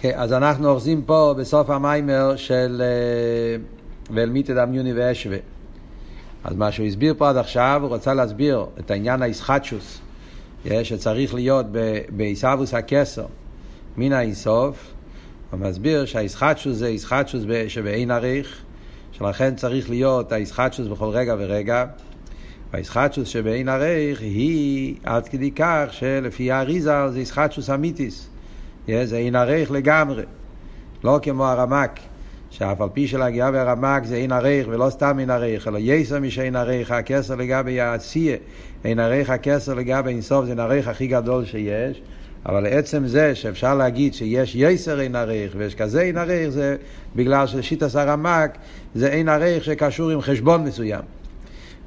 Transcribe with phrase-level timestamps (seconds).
[0.00, 2.82] כן, אז אנחנו אוחזים פה בסוף המיימר של
[4.10, 5.38] ואלמיתא דמיוני ואשווה.
[6.44, 10.00] אז מה שהוא הסביר פה עד עכשיו, הוא רצה להסביר את העניין האיסחטשוס,
[10.82, 11.66] שצריך להיות
[12.10, 13.26] בעיסאוווס הכסר
[13.96, 14.92] מן האינסוף.
[15.50, 18.62] הוא מסביר שהאיסחטשוס זה איסחטשוס שבאין עריך,
[19.12, 21.84] שלכן צריך להיות האיסחטשוס בכל רגע ורגע.
[22.72, 28.28] והאיסחטשוס שבאין עריך היא עד כדי כך שלפי האריזה זה איסחטשוס אמיתיס.
[28.88, 30.22] זה אין עריך לגמרי.
[31.04, 32.00] לא כמו הרמק,
[32.50, 36.20] שאף על פי של הגיעה והרמק זה אין עריך ולא סתם אין עריך, אלא יסר
[36.20, 38.36] משאין עריך, הכסר לגבי העשייה,
[38.84, 42.02] אין עריך הכסר לגבי אינסוף, זה אין עריך הכי גדול שיש.
[42.46, 46.76] אבל עצם זה שאפשר להגיד שיש יסר אין עריך ויש כזה אין עריך, זה
[47.16, 48.58] בגלל ששיטס הרמק
[48.94, 51.02] זה אין עריך שקשור עם חשבון מסוים.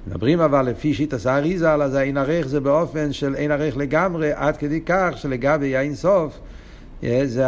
[0.08, 4.58] מדברים אבל לפי שיטס האריזל, אז האין עריך זה באופן של אין עריך לגמרי, עד
[4.58, 6.40] כדי כך שלגבי האינסוף,
[7.26, 7.46] זה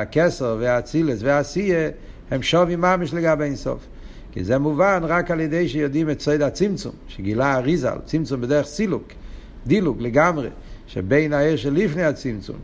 [0.00, 1.90] הכסר והאצילס והעשייה,
[2.30, 3.86] הם שווי ממש לגבי אינסוף.
[4.32, 9.12] כי זה מובן רק על ידי שיודעים את סוד הצמצום, שגילה האריזל, צמצום בדרך סילוק,
[9.66, 10.48] דילוג לגמרי.
[10.86, 12.56] שבין העיר שלפני הצמצום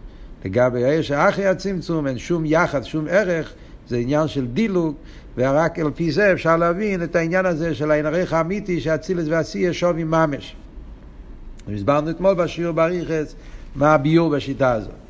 [0.44, 3.52] לגבי העיר שאחרי הצמצום אין שום יחד, שום ערך,
[3.88, 4.94] זה עניין של דילוג,
[5.36, 9.72] ורק על פי זה אפשר להבין את העניין הזה של העין הערך האמיתי שהצילס והשיא
[9.72, 10.56] שווי ממש.
[11.74, 13.34] הסברנו אתמול בשיעור בריחס
[13.74, 15.09] מה הביור בשיטה הזאת.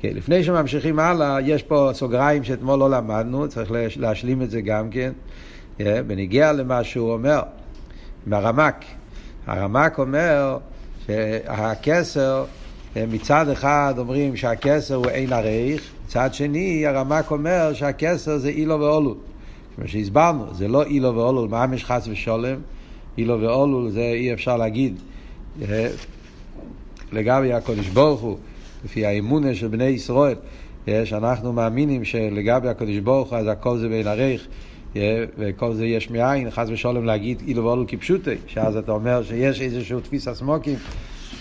[0.00, 4.90] כן, לפני שממשיכים הלאה, יש פה סוגריים שאתמול לא למדנו, צריך להשלים את זה גם
[4.90, 5.12] כן.
[5.78, 7.42] כן, בניגיע למה שהוא אומר,
[8.26, 8.84] מהרמק.
[9.46, 10.58] הרמק אומר
[11.06, 12.44] שהכסר,
[12.96, 19.14] מצד אחד אומרים שהכסר הוא אין עריך, מצד שני הרמק אומר שהכסר זה אילו ואולול.
[19.76, 22.56] כמו שהסברנו, זה לא אילו ואולול, ממש חס ושולם,
[23.18, 24.96] אילו ואולול זה אי אפשר להגיד.
[27.12, 28.38] לגבי הקודש ברוך הוא,
[28.84, 30.36] לפי האמונה של בני ישראל,
[31.04, 34.48] שאנחנו מאמינים שלגבי הקודש ברוך הוא אז הכל זה בין עריך.
[35.38, 40.00] וכל זה יש מאין, חס ושלום להגיד אילו ואולו כפשוטי, שאז אתה אומר שיש איזשהו
[40.00, 40.76] תפיס הסמוקים,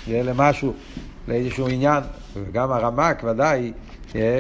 [0.08, 0.74] למשהו,
[1.28, 2.04] לאיזשהו עניין,
[2.34, 3.72] וגם הרמק ודאי,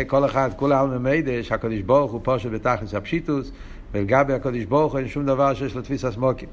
[0.07, 3.51] כל אחד, כולם ממדע שהקדוש ברוך הוא פושט בתכלס הפשיטוס,
[3.93, 6.49] ולגבי הקדוש ברוך הוא אין שום דבר שיש לו תפיס הסמוקים.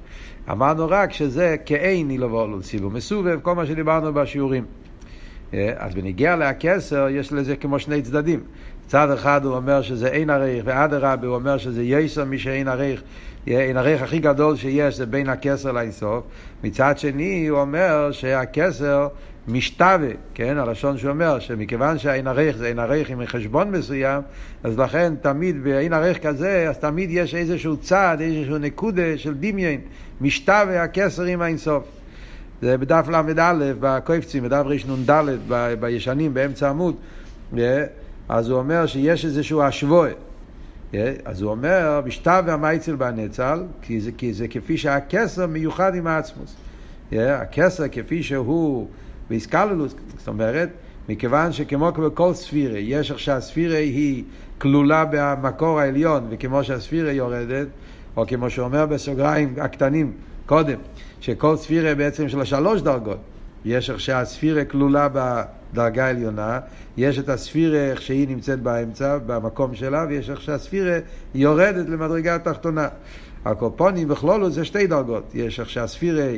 [0.50, 4.64] אמרנו רק שזה כאין אילו ואולו, סילום מסובב, כל מה שדיברנו בשיעורים.
[5.76, 8.40] אז בניגיע להכסר יש לזה כמו שני צדדים.
[8.86, 13.02] צד אחד הוא אומר שזה אין עריך, ואדרבה הוא אומר שזה יסר מי שאין עריך.
[13.46, 16.24] אין עריך הכי גדול שיש זה בין הכסר לאינסוף.
[16.64, 19.08] מצד שני הוא אומר שהכסר
[19.48, 20.58] משתווה, כן?
[20.58, 24.22] הלשון שהוא אומר שמכיוון שהאין עריך זה אין עריך עם חשבון מסוים,
[24.62, 29.80] אז לכן תמיד באין עריך כזה, אז תמיד יש איזשהו צד, איזשהו נקודה של דמיין,
[30.20, 31.84] משתווה הכסר עם האינסוף.
[32.62, 35.24] זה בדף ל"א, בקויפצים, בדף רנ"ד,
[35.80, 36.94] בישנים, באמצע עמוד.
[38.28, 40.12] אז הוא אומר שיש איזשהו השוואה.
[41.24, 46.56] אז הוא אומר, בשתיו והמייצל בנצל, כי זה, כי זה כפי שהכסר מיוחד עם העצמוס.
[47.12, 48.88] הכסר כפי שהוא
[49.30, 50.68] באיסקללוס, זאת אומרת,
[51.08, 54.24] מכיוון שכמו בכל ספירה, יש איך שהספירה היא
[54.58, 57.66] כלולה במקור העליון, וכמו שהספירה יורדת,
[58.16, 60.12] או כמו שאומר בסוגריים הקטנים
[60.46, 60.78] קודם,
[61.24, 63.18] שכל ספירה בעצם של השלוש דרגות,
[63.64, 66.60] יש איך שהספירה כלולה בדרגה העליונה,
[66.96, 70.98] יש את הספירה איך שהיא נמצאת באמצע, במקום שלה, ויש איך שהספירה
[71.34, 72.88] יורדת למדרגה התחתונה.
[73.44, 76.28] הקופונים בכלולו זה שתי דרגות, יש איך שהספירה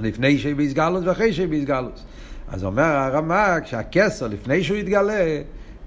[0.00, 2.04] לפני שהיא באיסגלוס ואחרי שהיא באיסגלוס.
[2.48, 5.40] אז אומר הרמ"א, כשהכסר, לפני שהוא יתגלה,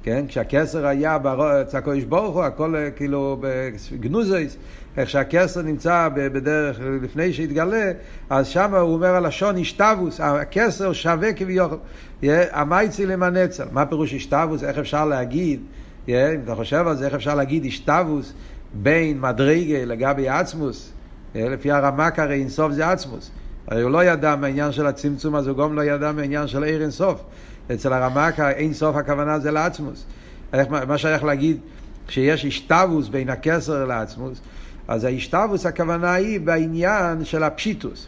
[0.04, 1.18] כן, כשהכסר היה
[1.62, 4.58] אצל הקדוש ברוך הוא, הכל כאילו בגנוזיס,
[5.00, 7.92] איך שהכסר נמצא בדרך לפני שהתגלה,
[8.30, 11.78] אז שם הוא אומר הלשון השתבוס, הכסר שווה כביכול,
[12.24, 13.66] המייצי למנצל.
[13.72, 14.64] מה פירוש השתבוס?
[14.64, 15.60] איך אפשר להגיד,
[16.08, 18.34] אם אתה חושב על זה, איך אפשר להגיד השתבוס
[18.74, 20.92] בין מדרגה לגבי עצמוס?
[21.36, 23.31] לפי הרמק הרי אינסוף זה עצמוס.
[23.68, 26.81] הרי הוא לא ידע מהעניין של הצמצום, אז הוא גם לא ידע מהעניין של עיר
[26.81, 27.22] אינסוף.
[27.74, 30.06] אצל הרמק אינסוף הכוונה זה לעצמוס.
[30.88, 31.57] מה שייך להגיד
[32.07, 34.42] שיש השתבוס בין הכסר לעצמוס?
[34.89, 38.07] אז ההשתבוס הכוונה היא בעניין של הפשיטוס.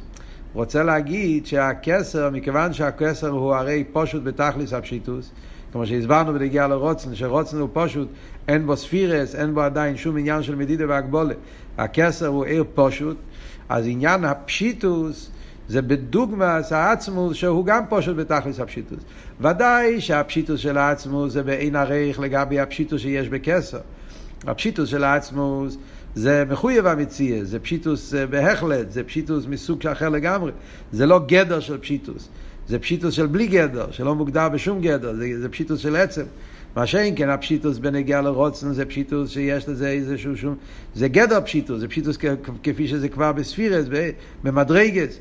[0.54, 5.32] רוצה להגיד שהכסר, מכיוון שהכסר הוא הרי פשוט בתכליס הפשיטוס,
[5.72, 8.08] כמו שהסברנו בנגיעה לרוצן, שרוצן הוא פשוט,
[8.48, 11.34] אין בו ספירות, אין בו עדיין שום עניין של מדידה והגבלה.
[11.78, 13.18] הכתר הוא אור פשוט,
[13.70, 15.32] אז עניין הפשיטות
[15.68, 19.00] זה בדוגמת העצמות שהוא גם פשוט בתכלית הפשיטות.
[19.42, 23.80] ודאי שהפשיטות של העצמות זה באין ערוך לגבי הפשיטות שיש בכתר.
[24.48, 25.78] הפשיטות של העצמות
[26.16, 30.52] זה מחויב המציאות, זה פשיטות אה, בהחלט, זה פשיטות מסוג אחר לגמרי.
[30.92, 32.30] זה לא גדר של פשיטות,
[32.68, 36.24] זה פשיטות של בלי גדר, שלא מוגדר בשום גדר, זה, זה פשיטות של עצם.
[36.76, 40.56] מה שאין כן הפשיטות בנוגע לרצון זה פשיטות שיש לזה איזשהו שום,
[40.96, 42.18] זה גדר פשיטות, זה פשיטות
[42.64, 43.86] כפי שזה כבר בספירות,
[44.44, 45.20] במדרגות.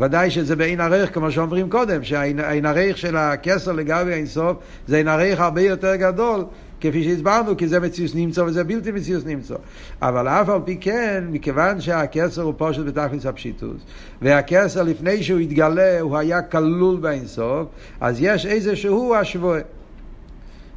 [0.00, 4.56] ודאי שזה באין ערוך, כמו שאומרים קודם, שהאין ערוך של הכתר לגבי האינסוף
[4.88, 6.44] זה אין ערוך הרבה יותר גדול,
[6.80, 9.54] כפי שהסברנו, כי זה מציאות נמצא וזה בלתי מציאות נמצא.
[10.02, 13.82] אבל אף על פי כן, מכיוון שהכתר הוא פשוט בתכלית הפשיטות,
[14.22, 17.68] והכתר לפני שהוא התגלה, הוא היה כלול באינסוף,
[18.00, 19.60] אז יש איזשהו השבועה.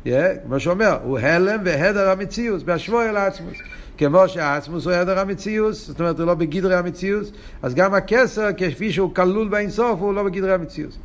[0.05, 0.09] Yeah,
[0.45, 3.57] כמו שאומר, הוא הלם והדר המציאוס, בהשבוע אל העצמוס.
[3.97, 7.31] כמו שהעצמוס הוא הדר המציאוס, זאת אומרת הוא לא בגדרי המציאוס,
[7.61, 10.97] אז גם הכסר, כפי שהוא כלול באינסוף, הוא לא בגדרי המציאוס.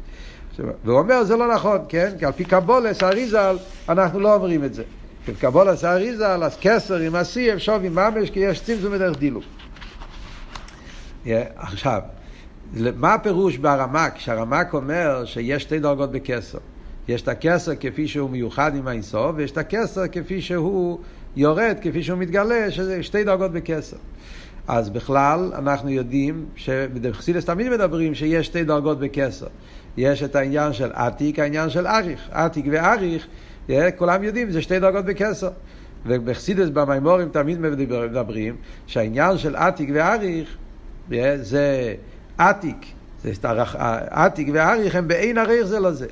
[0.84, 2.10] והוא אומר זה לא נכון, כן?
[2.18, 3.56] כי על פי קבולס האריזל
[3.88, 4.82] אנחנו לא אומרים את זה.
[5.24, 9.42] כי קבולס האריזל, אז כסר עם השיא אפשר עם ממש כי יש צמצום בדרך דילוג.
[11.24, 12.00] Yeah, עכשיו,
[12.96, 14.18] מה הפירוש ברמק?
[14.18, 16.58] שהרמק אומר שיש שתי דרגות בכסר.
[17.08, 20.98] יש את הכסר כפי שהוא מיוחד עם האינסוף, ויש את הכסר כפי שהוא
[21.36, 23.96] יורד, כפי שהוא מתגלה, שזה שתי דרגות בכסר.
[24.68, 29.46] אז בכלל, אנחנו יודעים שבחסידס תמיד מדברים שיש שתי דרגות בכסר.
[29.96, 32.28] יש את העניין של עתיק, העניין של אריך.
[32.30, 33.26] עתיק ואריך,
[33.96, 35.50] כולם יודעים, זה שתי דרגות בכסר.
[36.06, 38.56] ובחסידס במימורים תמיד מדברים
[38.86, 40.56] שהעניין של עתיק ואריך
[41.36, 41.94] זה
[42.38, 42.86] עתיק.
[44.10, 46.06] עתיק ואריך הם באין אריך זה לזה.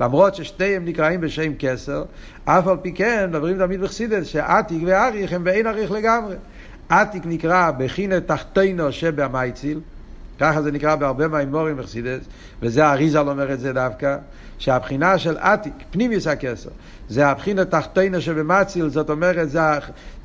[0.00, 2.04] למרות ששתיהם נקראים בשם כסר,
[2.44, 6.34] אף על פי כן מדברים תמיד בחסידס שעתיק ואריך הם באין אריך לגמרי.
[6.88, 9.80] עתיק נקרא בחינה תחתינו שבמייציל,
[10.42, 12.20] ככה זה נקרא בהרבה מהאמורים בחסידס,
[12.62, 14.16] וזה האריזל אומר את זה דווקא,
[14.58, 16.70] שהבחינה של עתיק, פנימיוס הכסר,
[17.08, 19.60] זה הבחינה תחתינו שבמציל, זאת אומרת, זה,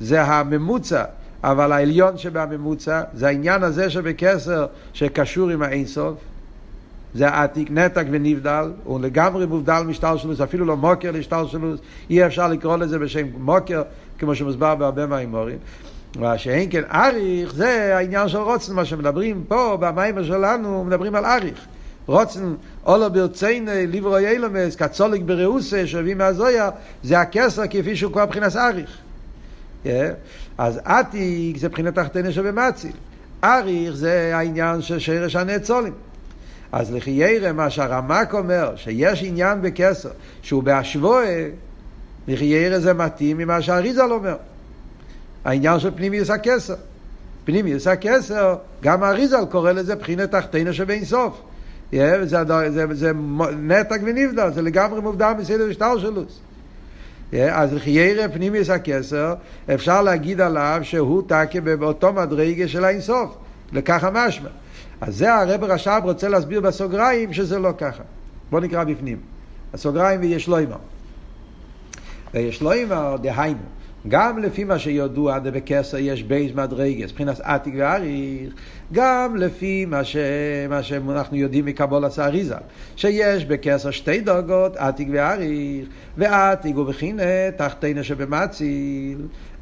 [0.00, 1.04] זה הממוצע,
[1.44, 6.18] אבל העליון שבממוצע, זה העניין הזה שבכסר שקשור עם האינסוף,
[7.14, 11.80] זה עתיק, נתק ונבדל, הוא לגמרי מובדל משטלשלוס, אפילו לא מוקר להשתלשלוס,
[12.10, 13.82] אי אפשר לקרוא לזה בשם מוקר,
[14.18, 15.58] כמו שמוסבר בהרבה מהאמורים.
[16.16, 21.24] מה שאין כן אריך זה העניין של רוצן, מה שמדברים פה במים שלנו, מדברים על
[21.24, 21.66] אריך.
[22.06, 22.54] רוצן,
[22.86, 26.70] אולו ברצייני, ליברו ילמס, כצוליק בראוסה, שווים מהזויה,
[27.02, 28.98] זה הכסר כפי שהוא כבר מבחינת אריך.
[29.84, 29.88] Yeah.
[30.58, 32.92] אז עתיק זה מבחינת תחתינו שבמציל.
[33.44, 35.92] אריך זה העניין של שרש הנאצולים.
[36.72, 40.10] אז לכי ירא מה שהרמק אומר, שיש עניין בכסר,
[40.42, 41.48] שהוא בהשוואה,
[42.28, 44.36] לכי ירא זה מתאים ממה שהאריזל אומר.
[45.48, 46.74] העניין של פנימיוס הכסר.
[47.44, 51.40] פנימיוס הכסר, גם האריזל קורא לזה בחינת תחתינו שבין סוף.
[51.92, 53.12] Yeah, זה, זה, זה
[53.58, 56.40] נעתק ונבדל, זה לגמרי מובדל מסדר השתלשלות.
[57.32, 59.34] אז לכאורה פנימיות הכתר,
[59.74, 63.36] אפשר להגיד עליו שהוא תקע באותו מדרגה של האינסוף,
[63.72, 64.48] ככה משמע.
[65.00, 68.02] אז זה הרבי רש"ב רוצה להסביר בסוגריים שזה לא ככה.
[68.50, 69.18] בואו נקרא בפנים.
[69.74, 70.76] הסוגריים ויש לומר.
[72.34, 73.77] ויש לומר, דהיינו.
[74.08, 78.54] גם לפי מה שידוע דבכתר יש ב' מדרגות, מבחינת עתיק ואריך,
[78.92, 80.16] גם לפי מה, ש...
[80.68, 82.54] מה שאנחנו יודעים מקבולת האריזה,
[82.96, 86.92] שיש בקסר שתי דרגות, עתיק ואריך, ועתיק הוא
[87.56, 89.18] תחתינו שבמציל.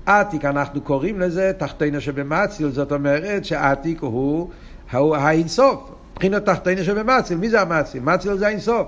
[0.06, 4.50] עתיק אנחנו קוראים לזה תחתינו שבמציל, זאת אומרת שעתיק הוא,
[4.92, 8.02] הוא האינסוף, מבחינת תחתינו שבמציל, מי זה המציל?
[8.02, 8.86] מציל זה האינסוף.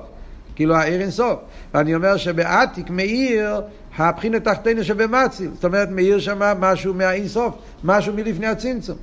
[0.58, 1.38] כאילו העיר אינסוף.
[1.74, 3.60] ואני אומר שבעתיק מאיר
[3.98, 8.96] הבחינה תחתינו שבמציל, זאת אומרת מאיר שם משהו מהאינסוף, משהו מלפני הצמצום.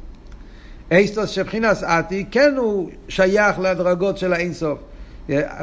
[0.92, 4.80] אייסטוס שבחינס עתיק כן הוא שייך לדרגות של האינסוף.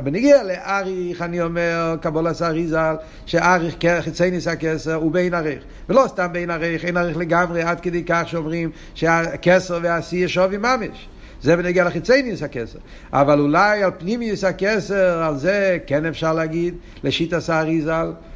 [0.05, 2.95] בנגיע לאריך, אני אומר, קבולת אריזל,
[3.27, 5.62] שאריך חיצייניס הכסר הוא בין עריך.
[5.89, 11.09] ולא סתם בין עריך, אין עריך לגמרי, עד כדי כך שאומרים שהכסר והשיא שווי ממש.
[11.43, 12.79] זה בנגיע לחיצייניס הכסר.
[13.12, 16.75] אבל אולי על פנימיוס הכסר, על זה כן אפשר להגיד,
[17.05, 18.11] לשיטס האריזל.
[18.11, 18.32] יש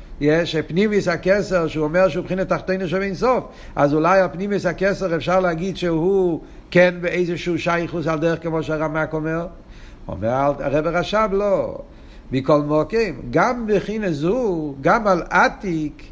[0.67, 3.45] פנימיס הכסר, שהוא אומר שהוא מבחינת תחתינו של אינסוף,
[3.77, 9.47] אז אולי הפנימיס הכסר אפשר להגיד שהוא כן באיזשהו שייכוס על דרך כמו שהרמק אומר.
[10.09, 11.79] אומר הרב רש"ב לא.
[12.33, 16.03] מכל מוקים, גם בחינה זו, גם על עתיק,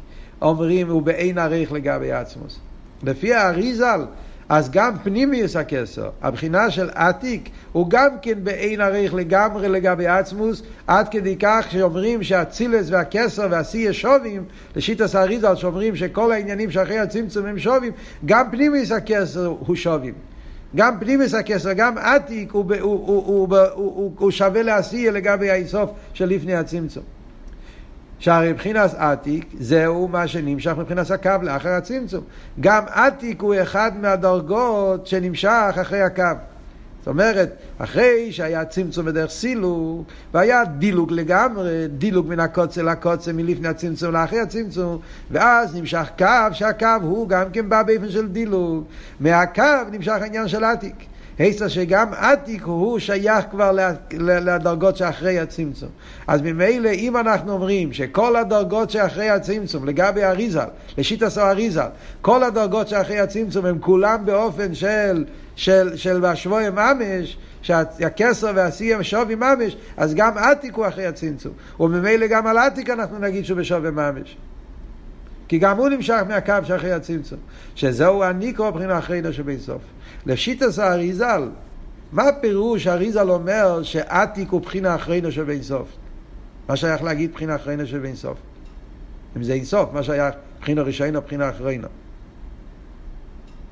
[0.41, 2.59] אומרים הוא באין עריך לגבי עצמוס.
[3.03, 4.05] לפי האריזל,
[4.49, 10.63] אז גם פנימיוס הכסר, הבחינה של עתיק, הוא גם כן באין עריך לגמרי לגבי עצמוס,
[10.87, 14.43] עד כדי כך שאומרים שהצילס והכסר והשיא שובים,
[14.75, 17.91] לשיטס האריזל שאומרים שכל העניינים שאחרי הצמצום הם שובים,
[18.25, 20.13] גם פנימיוס הכסר הוא שובים.
[20.75, 25.89] גם פנימיוס הכסר, גם עתיק הוא, הוא, הוא, הוא, הוא, הוא שווה להשיא לגבי האיסוף
[26.13, 27.14] של לפני הצמצום.
[28.19, 32.23] שהרי מבחינת עתיק זהו מה שנמשך מבחינת הקו לאחר הצמצום.
[32.59, 36.23] גם עתיק הוא אחד מהדרגות שנמשך אחרי הקו.
[36.99, 43.67] זאת אומרת, אחרי שהיה צמצום בדרך סילוק, והיה דילוג לגמרי, דילוג מן הקוצה לקוצה מלפני
[43.67, 44.99] הצמצום לאחרי הצמצום,
[45.31, 48.83] ואז נמשך קו, שהקו הוא גם כן בא באופן של דילוג.
[49.19, 51.14] מהקו נמשך העניין של עתיק.
[51.39, 53.77] היסטר שגם עתיק הוא שייך כבר
[54.19, 55.89] לדרגות שאחרי הצמצום.
[56.27, 61.87] אז ממילא אם אנחנו אומרים שכל הדרגות שאחרי הצמצום, לגבי אריזל, לשיטה אריזל,
[62.21, 65.25] כל הדרגות שאחרי הצמצום הם כולם באופן של,
[65.55, 71.53] של, של והשבויה ממש, שהכסר והשיא הם שווי ממש, אז גם עתיק הוא אחרי הצמצום.
[71.79, 74.37] וממילא גם על עתיק אנחנו נגיד שהוא בשווי ממש.
[75.47, 77.39] כי גם הוא נמשך מהקו שאחרי הצמצום.
[77.75, 79.81] שזהו הניקרו מבחינה אחרינו שבסוף.
[80.25, 81.49] לשיטס האריזל,
[82.11, 85.87] מה הפירוש אריזל אומר שעתיק הוא בחינה אחרינו שבסוף?
[86.69, 88.37] מה שייך להגיד בחינה אחרינו שבסוף?
[89.37, 91.87] אם זה אינסוף, מה שייך בחינה ראשינו, בחינה אחרינו?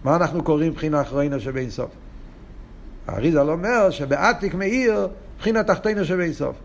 [0.04, 1.90] מה אנחנו קוראים בחינה אחרינו שבאינסוף?
[3.08, 5.08] האריזל אומר שבעתיק מאיר
[5.40, 6.56] בחינה תחתינו שבאינסוף.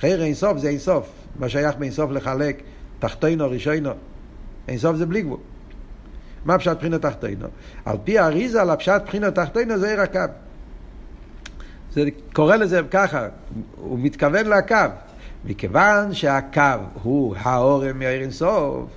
[0.00, 1.08] חייר אינסוף זה אינסוף,
[1.38, 2.62] מה שייך באינסוף לחלק
[2.98, 3.90] תחתינו, ראשינו.
[4.68, 5.38] אינסוף זה בלי גבול.
[6.44, 7.46] מה פשט בחינה תחתינו?
[7.84, 10.20] על פי האריזה, על הפשט בחינה תחתינו זה עיר הקו.
[11.92, 13.28] זה קורא לזה ככה,
[13.76, 14.76] הוא מתכוון לקו.
[15.44, 16.60] מכיוון שהקו
[17.02, 18.90] הוא האורם מהעיר אינסוף,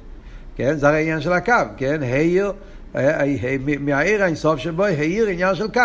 [0.56, 0.78] כן?
[0.78, 2.04] זה הרי העניין של הקו, כן?
[2.04, 2.54] העיר,
[3.80, 5.82] מהעיר האינסוף שבו העיר עניין של קו.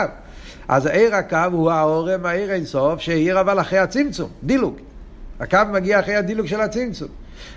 [0.69, 4.77] אז העיר הקו הוא האורם מהעיר אינסוף שהעיר אבל אחרי הצמצום, דילוג.
[5.41, 7.09] הקו מגיע אחרי הדילוג של הצמצום.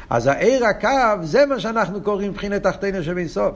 [0.09, 3.55] אז העיר הקו זה מה שאנחנו קוראים מבחינת תחתינו שבאינסוף.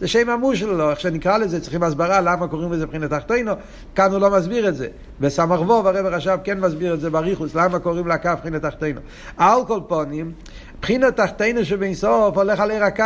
[0.00, 3.52] זה שם המושלו, איך שנקרא לזה, צריכים הסברה למה קוראים לזה מבחינת תחתינו,
[3.94, 4.88] כאן הוא לא מסביר את זה.
[5.20, 9.00] בסמ"ך ווב הרב רש"ב כן מסביר את זה בריחוס, למה קוראים לקו מבחינת תחתינו.
[9.36, 10.32] על כל פונים,
[10.78, 13.04] מבחינת תחתינו שבאינסוף הולך על עיר הקו.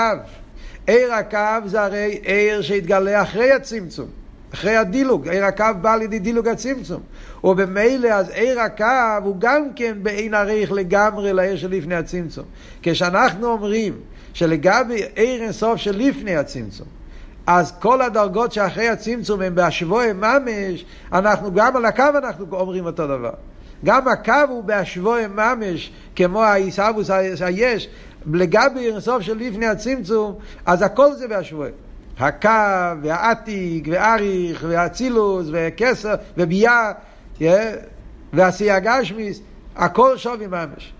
[0.86, 4.23] עיר הקו זה הרי עיר שהתגלה אחרי הצמצום.
[4.54, 7.00] אחרי הדילוג, עיר הקו בא לידי דילוג הצמצום.
[7.44, 12.44] ובמילא אז עיר הקו הוא גם כן בעין עריך לגמרי לעיר שלפני הצמצום.
[12.82, 13.92] כשאנחנו אומרים
[14.32, 16.86] שלגבי עיר אינסוף שלפני הצמצום,
[17.46, 23.06] אז כל הדרגות שאחרי הצמצום הם בהשבועה ממש, אנחנו גם על הקו אנחנו אומרים אותו
[23.06, 23.32] דבר.
[23.84, 27.88] גם הקו הוא בהשבועה ממש, כמו העיסאוווס היש,
[28.32, 31.70] לגבי אינסוף של לפני הצמצום, אז הכל זה בהשבועה.
[32.18, 32.48] הקו,
[33.02, 36.92] והעתיק, ואריך, והאצילוס, וכסר, וביאה,
[38.32, 39.40] ועשייה גשמיס,
[39.76, 40.92] הכל שווי ממש.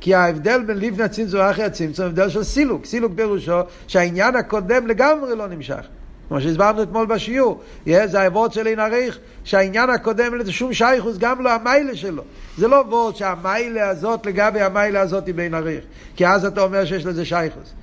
[0.00, 2.84] כי ההבדל בין לפני הצמצום ואחרי הצמצום הוא הבדל של סילוק.
[2.84, 5.86] סילוק פירושו שהעניין הקודם לגמרי לא נמשך.
[6.28, 11.18] כמו שהסברנו אתמול בשיעור, זה הוורד של אין עריך, שהעניין הקודם אין לזה שום שייכוס,
[11.18, 12.22] גם לא המיילה שלו.
[12.58, 15.84] זה לא וורד שהמיילה הזאת לגבי המיילה הזאת היא בין עריך,
[16.16, 17.74] כי אז אתה אומר שיש לזה שייכוס.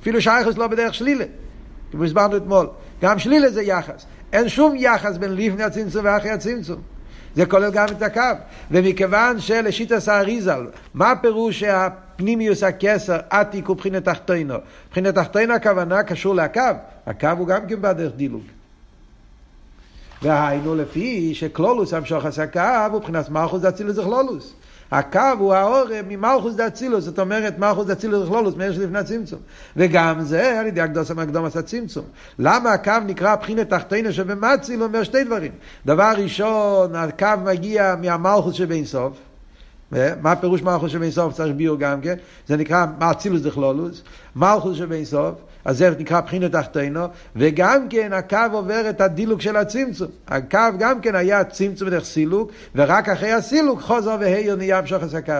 [0.00, 1.24] אפילו שייכוס לא בדרך שלילה,
[1.94, 2.66] כמו שהסברנו אתמול.
[3.02, 4.06] גם שלילה זה יחס.
[4.32, 6.80] אין שום יחס בין לפני הצמצום ואחרי הצמצום.
[7.34, 8.20] זה כולל גם את הקו.
[8.70, 14.54] ומכיוון שלשיטס האריזל, מה הפירוש שהפנימיוס הכסר עתיק הוא בחינת תחתינו?
[14.90, 16.60] בחינת תחתינו הכוונה קשור לקו.
[17.06, 18.42] הקו הוא גם כן בדרך דילוג.
[20.22, 22.60] והיינו לפי שקלולוס המשוך עשה קו
[22.92, 24.54] הוא בחינת מלכוס דאצילוס וכלולוס.
[24.98, 29.38] הקו הוא העורם ממלכוס דאצילוס, זאת אומרת מלכוס דאצילוס וכלולוס, מאיר שלפני הצמצום.
[29.76, 32.04] וגם זה על ידי הקדוס המקדום עשה צמצום.
[32.38, 34.82] למה הקו נקרא בחינת תחתינו שבמציל?
[34.82, 35.52] אומר שתי דברים.
[35.86, 39.12] דבר ראשון, הקו מגיע מהמלכוס שבאינסוף.
[39.92, 41.34] מה הפירוש מלכוס שבאינסוף?
[41.34, 42.14] צריך ביור גם כן.
[42.48, 44.02] זה נקרא מאצילוס דכלולוס.
[44.36, 45.34] מלכוס שבאינסוף.
[45.64, 47.06] אז זה נקרא בחינת תחתינו,
[47.36, 50.08] וגם כן הקו עובר את הדילוג של הצמצום.
[50.28, 55.32] הקו גם כן היה צמצום דרך סילוק, ורק אחרי הסילוק חוזר והעיר נהיה המשוך הקו.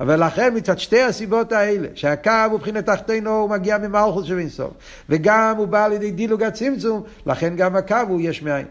[0.00, 4.72] אבל לכן מצד שתי הסיבות האלה, שהקו הוא בחינת תחתינו, הוא מגיע ממלכוס שבאינסוף,
[5.08, 8.66] וגם הוא בא לידי דילוג הצמצום, לכן גם הקו הוא יש מאין.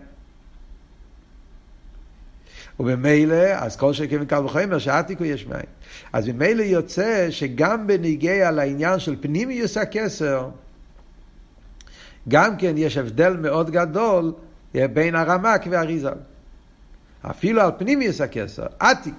[2.80, 5.66] וממילא, אז כל שכן קל וחומר שעתיקו יש מאין.
[6.14, 10.50] אז ממילא יוצא שגם בניגיע לעניין של פנימיוס הכסר,
[12.28, 14.34] גם כן יש הבדל מאוד גדול
[14.74, 16.14] בין הרמק והאריזל.
[17.22, 19.16] אפילו על פנימיוס הכסר, עתיק.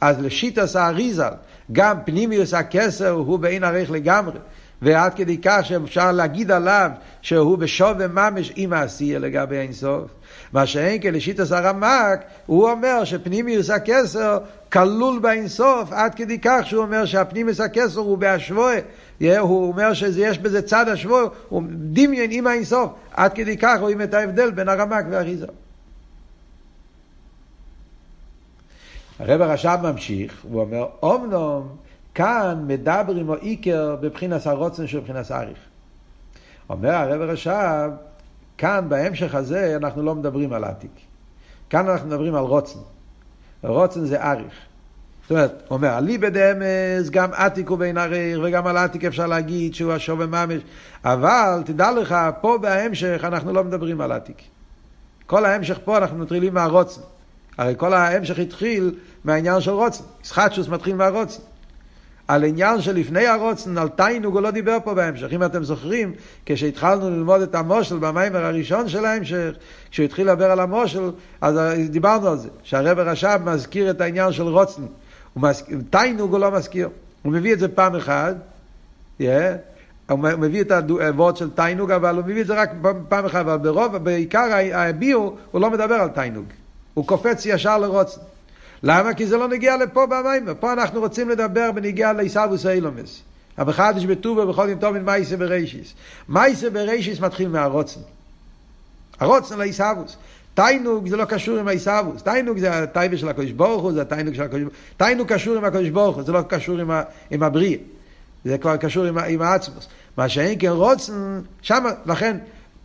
[0.00, 1.32] אז לשיטס האריזל,
[1.72, 4.38] גם פנימיוס הכסר הוא בעין ערך לגמרי.
[4.82, 6.90] ועד כדי כך שאפשר להגיד עליו
[7.22, 10.10] שהוא בשווה ממש עם העשייה לגבי אינסוף.
[10.52, 14.38] מה שאין כן לשיטס הרמק, הוא אומר שפנימיוס הכסר
[14.72, 18.80] כלול באינסוף, עד כדי כך שהוא אומר שהפנימיוס הכסר הוא בהשוואה
[19.38, 24.14] הוא אומר שיש בזה צד השבוע, הוא דמיין עם האינסוף, עד כדי כך רואים את
[24.14, 25.46] ההבדל בין הרמק והאריזה.
[29.18, 31.76] הרב הרש"ב ממשיך, הוא אומר, אומנום
[32.16, 35.58] כאן מדברים או איקר בבחינס הרוצן של בבחינס אריך.
[36.70, 37.90] אומר הרב הרש"ב,
[38.58, 40.90] כאן בהמשך הזה אנחנו לא מדברים על עתיק.
[41.70, 42.78] כאן אנחנו מדברים על רוצן.
[43.62, 44.54] רוצן זה אריך.
[45.22, 49.26] זאת אומרת, הוא אומר, אליבא דאמס, גם עתיק הוא בין הריר, וגם על עתיק אפשר
[49.26, 50.62] להגיד שהוא השווה ממש,
[51.04, 54.42] אבל תדע לך, פה בהמשך אנחנו לא מדברים על עתיק.
[55.26, 57.00] כל ההמשך פה אנחנו מתחילים מהרוצן.
[57.58, 58.94] הרי כל ההמשך התחיל
[59.24, 60.04] מהעניין של רוצן.
[60.24, 61.42] סחטשוס מתחיל מהרוצן.
[62.28, 65.26] על עניין שלפני הרוצן, על תיינוג, הוא לא דיבר פה בהמשך.
[65.32, 66.12] אם אתם זוכרים,
[66.46, 69.50] כשהתחלנו ללמוד את המושל במיימר הראשון של ההמשך,
[69.90, 71.58] כשהוא התחיל לדבר על המושל, אז
[71.90, 74.82] דיברנו על זה, שהרב רש"ב מזכיר את העניין של רוצן.
[75.90, 76.88] תיינוג הוא לא מזכיר.
[77.22, 78.34] הוא מביא את זה פעם אחת,
[79.20, 79.24] yeah,
[80.10, 82.70] הוא מביא את הוורד של תיינוג, אבל הוא מביא את זה רק
[83.08, 86.44] פעם אחת, אבל ברוב, בעיקר הביאו, הוא לא מדבר על תיינוג.
[86.94, 88.20] הוא קופץ ישר לרוצן.
[88.82, 89.14] למה?
[89.14, 90.46] כי זה לא נגיע לפה במים.
[90.60, 93.22] פה אנחנו רוצים לדבר בנגיע לעיסאוווס אילומס.
[93.56, 95.94] המחדש בטובה בכל יום טוב מייסה ברישיס.
[96.28, 98.00] מייסה ברישיס מתחיל מהרוצן.
[99.20, 100.16] הרוצן לעיסאוווס.
[100.54, 102.22] תיינוג זה לא קשור עם העיסאוווס.
[102.22, 104.96] תיינוג זה הטייבה של הקדוש ברוך הוא, זה התיינוג של הקדוש ברוך הוא.
[104.96, 107.78] תיינוג קשור עם הקדוש ברוך הוא, זה לא קשור עם, ה, עם הבריא.
[108.44, 109.88] זה כבר קשור עם, עם העצמוס.
[110.16, 112.36] מה שאין כן רוצן, שמה, לכן,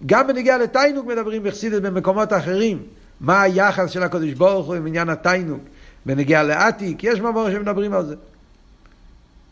[0.05, 2.79] גם בנגיע לתיינוג מדברים בחסידת במקומות אחרים.
[3.21, 5.59] מה היחס של הקדוש ברוך הוא עם עניין התיינוג.
[6.05, 8.15] בנגיע לעתיק, יש מאמר שמדברים על זה.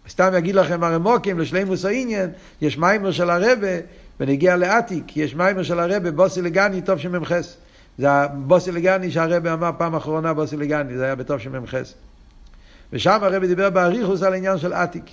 [0.09, 2.29] סתם אגיד לכם הרמוקים לשלימוס העניין,
[2.61, 3.67] יש מיימר של הרבה
[4.19, 7.55] בנגיע לעתיק, יש מיימר של הרבה בוסי לגני טוב שמ"חס.
[7.97, 11.93] זה הבוסי לגני שהרבה אמר פעם אחרונה בוסי לגני, זה היה בטוב שמ"חס.
[12.93, 15.03] ושם הרבה דיבר באריכוס על העניין של עתיק.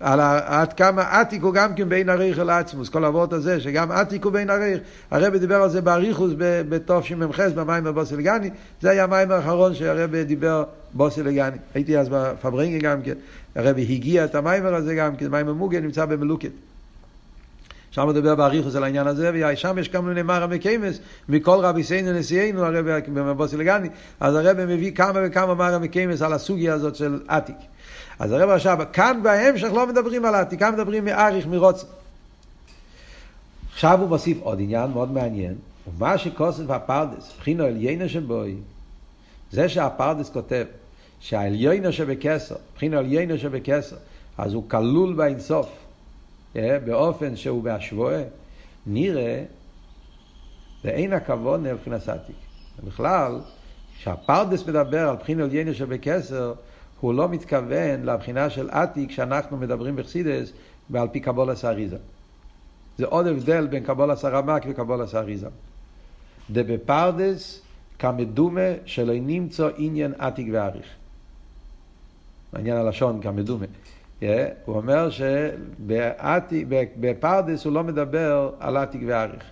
[0.00, 3.90] על עד כמה עתיק הוא גם כן בין הריך אל עצמוס, כל אבות הזה, שגם
[3.90, 4.80] עתיק הוא בין הריך.
[5.10, 8.50] הרב דיבר על זה באריכוס בתשמ"ח, במים בבוסילגני,
[8.80, 11.56] זה היה המים האחרון שהרב דיבר בוסילגני.
[11.74, 13.14] הייתי אז בפברנגי גם כן,
[13.54, 16.50] הרב הגיע את המיימר הזה גם כן, מים המוגן נמצא במלוקת.
[17.90, 20.98] שם מדבר באריכוס על העניין הזה, ושם יש כמה מיני מרא מקיימס,
[21.28, 23.88] מכל רבי סיינו נשיאנו, הרב בבוסילגני,
[24.20, 27.56] אז הרב מביא כמה וכמה מרא מקיימס על הסוגיה הזאת של עתיק.
[28.18, 31.86] אז הרב עכשיו, כאן בהמשך לא מדברים על העתיק, כאן מדברים מאריך, מרוצן.
[33.72, 35.54] עכשיו הוא מוסיף עוד עניין מאוד מעניין,
[35.88, 38.56] ומה שכוסף הפרדס, בחינו עליינו שבוי,
[39.52, 40.64] זה שהפרדס כותב
[41.20, 43.96] שהעליינו שבכסר, בחינו עליינו שבכסר,
[44.38, 45.68] אז הוא כלול באינסוף,
[46.56, 48.22] אה, באופן שהוא בהשוואה,
[48.86, 49.44] נראה,
[50.84, 52.36] ואין הכבוד מבחינת עתיק.
[52.84, 53.40] בכלל,
[53.98, 56.52] כשהפרדס מדבר על בחינו עליינו שבכסר,
[57.00, 60.52] הוא לא מתכוון לבחינה של עתיק שאנחנו מדברים בחסידס
[60.90, 61.96] ועל פי קבולת האריזה.
[62.98, 65.48] זה עוד הבדל בין קבולת הרמק וקבולת האריזה.
[66.50, 67.62] דבפרדס
[67.98, 70.86] כמדומה שלא נמצא עניין עתיק ואריך.
[72.56, 73.66] עניין הלשון כמדומה.
[74.20, 74.24] Yeah,
[74.64, 75.08] הוא אומר
[76.30, 79.44] שבפרדס הוא לא מדבר על עתיק ואריך.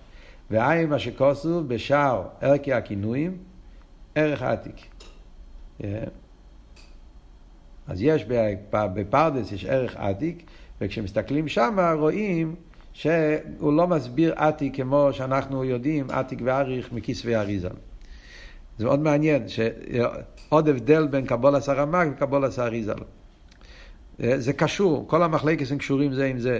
[0.51, 3.37] והאם מה שכוסו בשאר ערכי הכינויים,
[4.15, 4.75] ערך עתיק.
[5.81, 5.83] Yeah.
[7.87, 8.25] אז יש
[8.73, 10.43] בפרדס, יש ערך עתיק,
[10.81, 12.55] וכשמסתכלים שם רואים
[12.93, 17.69] שהוא לא מסביר עתיק כמו שאנחנו יודעים, עתיק ואריך מכספי אריזל.
[18.77, 22.99] זה מאוד מעניין, שעוד הבדל בין קבולס הרמ"ג וקבולס האריזל.
[24.19, 26.59] זה קשור, כל המחלקת הם קשורים זה עם זה.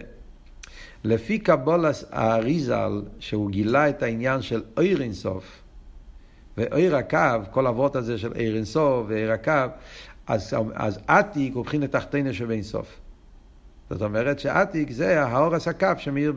[1.04, 5.62] לפי קבולס האריזל, שהוא גילה את העניין של אויר אינסוף,
[6.58, 7.18] ואויר הקו,
[7.52, 9.52] כל אבות הזה של אויר אינסוף ואויר הקו,
[10.28, 13.00] אז, אז עתיק הוא מבחינת תחתינו שבין סוף.
[13.90, 16.34] זאת אומרת שעתיק זה האורס הקו שמאיר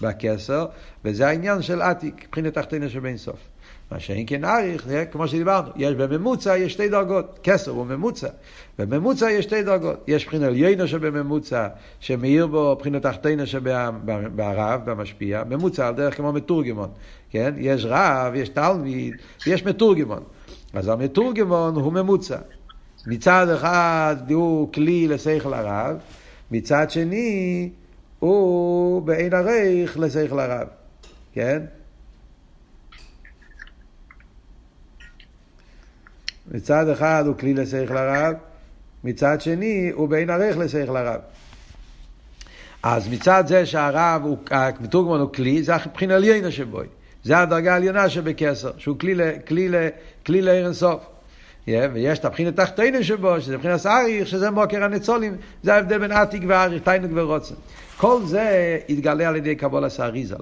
[0.00, 0.66] בכסר,
[1.04, 3.38] וזה העניין של עתיק, מבחינת תחתינו שבין סוף.
[3.90, 8.28] מה שאין כן אריך, זה כמו שדיברנו, יש בממוצע, יש שתי דרגות, כסר הוא ממוצע,
[8.78, 11.68] בממוצע יש שתי דרגות, יש מבחינת עליינו שבממוצע,
[12.00, 16.88] שמאיר בו מבחינת תחתינו שברב, במשפיע, ממוצע על דרך כמו מתורגמון,
[17.30, 17.54] כן?
[17.56, 19.14] יש רב, יש תלמיד,
[19.46, 20.22] יש מתורגמון,
[20.72, 22.38] אז המתורגמון הוא ממוצע.
[23.06, 25.96] מצד אחד הוא כלי לשכל הרב,
[26.50, 27.70] מצד שני
[28.18, 30.68] הוא בעין עריך לשכל הרב,
[31.32, 31.62] כן?
[36.50, 38.34] מצד אחד הוא כלי לשכל הרב,
[39.04, 41.20] מצד שני הוא בעין עריך לשכל הרב.
[42.82, 46.86] אז מצד זה שהרב, הוא, המתורגמן הוא כלי, זה מבחינה עליינה שבוי.
[47.24, 48.96] זה הדרגה העליונה שבקסר, שהוא
[50.26, 51.04] כלי, אינסוף.
[51.04, 51.11] Yeah,
[51.68, 56.42] ויש את הבחינת תחתינו שבו, שזה מבחינת אריך, שזה מוקר הניצולים, זה ההבדל בין עתיק
[56.48, 57.54] ואריך, תיינוק ורוצן.
[57.96, 60.36] כל זה יתגלה על ידי קבול הסאריזל.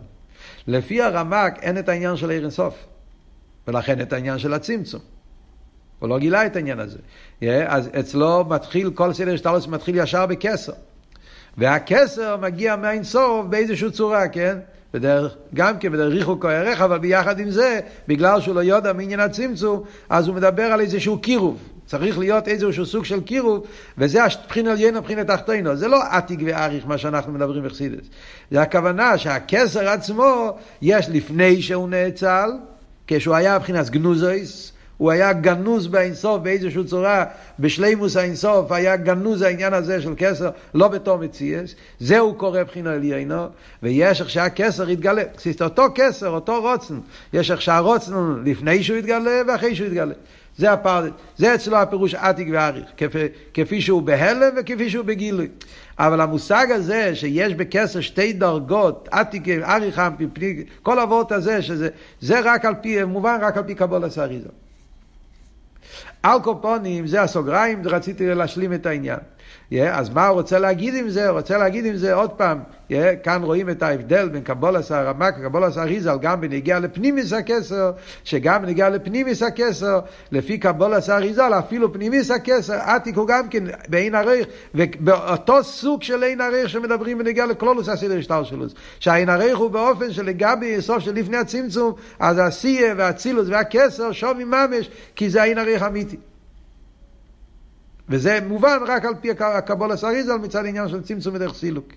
[0.66, 2.74] לפי הרמק אין את העניין של עיר אינסוף,
[3.68, 5.00] ולכן את העניין של הצמצום.
[5.98, 6.98] הוא לא גילה את העניין הזה.
[7.40, 10.72] Yeah, אז אצלו מתחיל, כל סדר השתלוס מתחיל ישר בכסר.
[11.59, 14.59] והכסר מגיע מהאינסוף באיזושהי צורה, כן?
[14.94, 18.92] בדרך, גם כן בדרך ריחוק או ערך, אבל ביחד עם זה, בגלל שהוא לא יודע
[18.92, 21.59] מעניין הצמצום, אז הוא מדבר על איזשהו קירוב.
[21.87, 23.66] צריך להיות איזשהו סוג של קירוב,
[23.98, 25.76] וזה הבחינה עליונה, מבחינה תחתינו.
[25.76, 28.07] זה לא עתיק ואריך מה שאנחנו מדברים בחסידס.
[28.50, 32.50] זה הכוונה שהכסר עצמו, יש לפני שהוא נאצל,
[33.07, 37.24] כשהוא היה מבחינת גנוזויס, הוא היה גנוז באינסוף באיזושהי צורה,
[37.58, 43.46] בשלימוס האינסוף היה גנוז העניין הזה של כסר, לא בתור מציאס, זהו קורא בחינה עליינו,
[43.82, 45.22] ויש איך שהכסר יתגלה,
[45.60, 46.98] אותו כסר, אותו רוצן,
[47.32, 48.12] יש איך שהרוצן
[48.44, 50.14] לפני שהוא יתגלה ואחרי שהוא יתגלה.
[50.58, 53.18] זה הפרדס, זה אצלו הפירוש עתיק ואריך, כפי,
[53.54, 55.48] כפי שהוא בהלם וכפי שהוא בגילוי.
[55.98, 60.02] אבל המושג הזה שיש בכסר שתי דרגות, עתיק, אריך,
[60.82, 61.88] כל הוורט הזה, שזה,
[62.20, 64.48] זה רק על פי, מובן רק על פי קבול הסריזו.
[66.22, 69.18] על קופונים, זה הסוגריים, רציתי להשלים את העניין.
[69.72, 71.28] Yeah, אז מה הוא רוצה להגיד עם זה?
[71.28, 72.58] הוא רוצה להגיד עם זה עוד פעם,
[72.90, 77.92] yeah, כאן רואים את ההבדל בין קבולס הרמק וקבולס הריזל גם בנגיע לפנימיס הכסר,
[78.24, 80.00] שגם בנגיע לפנימיס הכסר,
[80.32, 86.22] לפי קבולס הריזל, אפילו פנימיס הכסר, עתיק הוא גם כן בעין הריך, ובאותו סוג של
[86.22, 88.66] עין הריך שמדברים בנגיע לכלולוס הסדר השטר שלו,
[89.00, 94.90] שהעין הריך הוא באופן שלגבי סוף של לפני הצמצום, אז הסיה והצילוס והכסר שווי ממש,
[95.16, 96.16] כי זה העין הריך אמיתי.
[98.10, 101.92] וזה מובן רק על פי הקבול הסריזל מצד העניין של צמצום ודרך סילוק.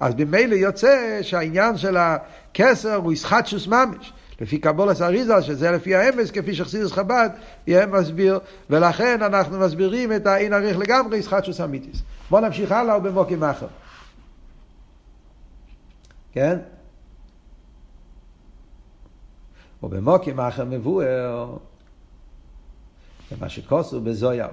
[0.00, 4.12] אז במילא יוצא שהעניין של הכסר הוא ישחטשוס ממש.
[4.40, 7.30] לפי קבול הסריזל, שזה לפי האמס, כפי שחסידס חב"ד,
[7.66, 8.38] יהיה מסביר,
[8.70, 12.02] ולכן אנחנו מסבירים את האין עריך לגמרי, ישחטשוס אמיתיס.
[12.30, 13.66] בואו נמשיך הלאה ובמוקים אחר.
[16.32, 16.58] כן?
[19.82, 21.56] ובמוקים אחר מבואר
[23.32, 24.46] זה מה שכוסו בזויר.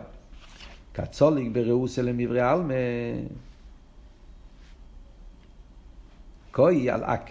[0.94, 2.74] כצוליק בראוסה למברי עלמה.
[6.52, 7.30] כוי על אק.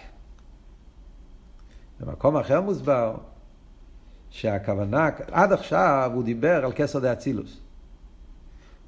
[1.99, 3.15] במקום אחר מוסבר
[4.29, 7.57] שהכוונה, עד עכשיו הוא דיבר על כסר דה אצילוס.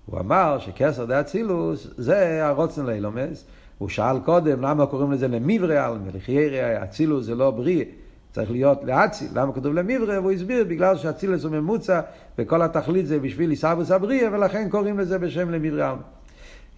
[0.06, 3.46] הוא אמר שכסר דה אצילוס זה הרוצן לאילומס.
[3.78, 7.86] הוא שאל קודם למה קוראים לזה למברי עלמה, לחיירי אצילוס זה לא בריא.
[8.32, 10.20] צריך להיות לאציל, למה כתוב למברה?
[10.20, 12.02] והוא הסביר, בגלל שאצילס הוא ממוצע,
[12.38, 15.96] וכל התכלית זה בשביל עיסאוווס אבריה, ולכן קוראים לזה בשם למברה.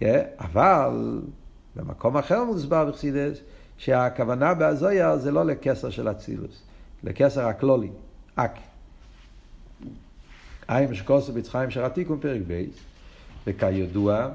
[0.00, 0.04] Yeah,
[0.38, 1.20] אבל
[1.76, 3.38] במקום אחר מוסבר בחסידס,
[3.78, 6.62] שהכוונה באזויה זה לא לכסר של אצילוס,
[7.04, 7.90] לכסר הכלולי,
[8.34, 8.58] אק.
[10.68, 12.64] איים שקוסו בצחיים שרתיקום פרק ב',
[13.46, 14.28] וכידוע,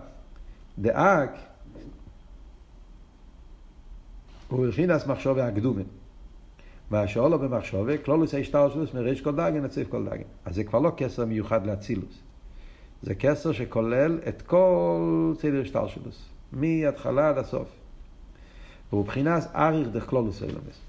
[0.79, 1.29] דאק
[4.47, 5.81] הוא הכינס מחשוב הקדומה.
[6.91, 10.23] מה שאולו במחשובה, כלולוס ההשתלשלוס מריש כל דגן לציף כל דגן.
[10.45, 12.19] אז זה כבר לא כסר מיוחד לאצילוס.
[13.01, 17.67] זה כסר שכולל את כל סדר השתלשלוס, מההתחלה עד הסוף.
[18.89, 20.79] והוא מבחינת אריך דרך כלולוס אילומס.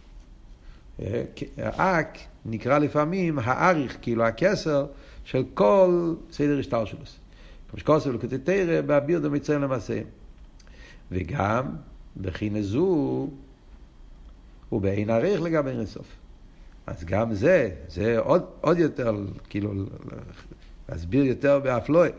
[1.56, 4.86] האק נקרא לפעמים האריך, כאילו הכסר
[5.24, 7.16] של כל סדר השתלשלוס.
[7.70, 10.00] כמו שכוסף לקוטי תרא, באביר דמצרים למעשה.
[11.10, 11.66] וגם,
[12.16, 13.28] בכי זו,
[14.70, 16.06] הוא בעין עריך לגבי אין סוף.
[16.86, 19.16] אז גם זה, זה עוד, עוד יותר,
[19.48, 19.72] כאילו,
[20.88, 22.10] להסביר יותר באפלואי,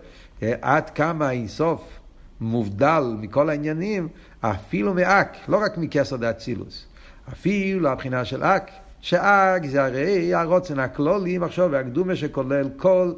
[0.62, 2.00] עד כמה אין סוף
[2.42, 4.08] מובדל מכל העניינים,
[4.42, 6.86] אפילו מאק, לא רק מכסר דאצילוס,
[7.34, 13.14] אפילו הבחינה של אק, שאק זה הרי הרוצן הכלולי, מחשוב והקדומה שכולל כל,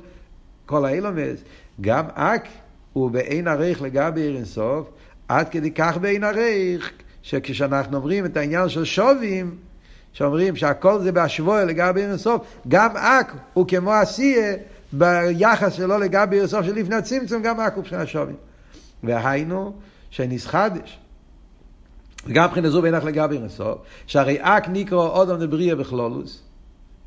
[0.66, 1.44] כל האילומס,
[1.82, 2.48] גם אק
[2.94, 4.90] הוא בעין עריך לגבי אין סוף,
[5.28, 6.92] עד כדי כך בעין עריך,
[7.24, 9.56] שכשאנחנו אומרים את העניין של שובים,
[10.14, 14.56] שאומרים שהכל זה בהשוואה לגבי אינסוף, גם אק הוא כמו עשייה
[14.94, 18.36] ביחס שלו לגבי אינסוף של לפני הצמצום, גם אק הוא מבחינת שובים.
[19.04, 19.74] והיינו
[20.10, 21.00] שנסחדש.
[22.28, 26.42] וגם מבחינת זו בינך לגבי אינסוף, שהרי אק נקרא אודם דבריה בכלולוס,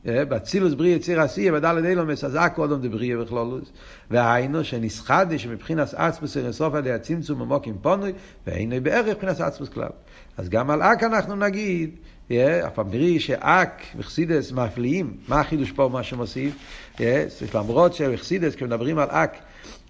[0.07, 3.73] בצילוס בריא יציר עשייה בדלת אילומס אז אק אודם דבריה בכלולוס
[4.11, 8.13] והיינו שנסחדש מבחינת עצמוס אינסוף על ידי הצמצום עמוקים פונוי
[8.47, 9.89] והנה בערך מבחינת עצמוס כלל.
[10.37, 11.91] אז גם על אק אנחנו נגיד,
[12.67, 12.79] אף
[13.19, 16.55] שאק וחסידס מפליאים, מה החידוש פה, מה שמוסיף?
[17.55, 19.37] למרות שחסידס, כשמדברים על אק,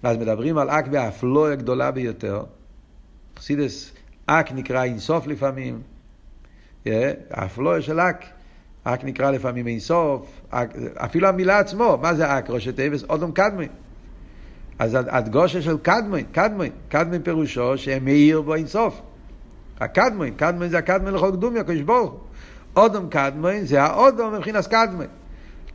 [0.03, 2.43] אז מדברים על אק באפלואה גדולה ביותר.
[3.37, 3.91] חסידס,
[4.25, 5.81] אק נקרא אינסוף לפעמים,
[7.31, 8.25] האפלואה של אק.
[8.83, 10.41] אק נקרא לפעמים אינסוף,
[10.95, 12.49] אפילו המילה עצמו, מה זה אק?
[12.49, 13.67] ראשי תיבס אודום קדמי.
[14.79, 19.01] אז הדגושה של קדמי, קדמי, קדמי פירושו שהם מאיר בו אינסוף.
[19.79, 22.19] הקדמון, קדמון זה הקדמון לכל קדומי, הקדוש ברוך הוא.
[22.75, 25.05] אודום קדמון זה האודום מבחינת קדמון.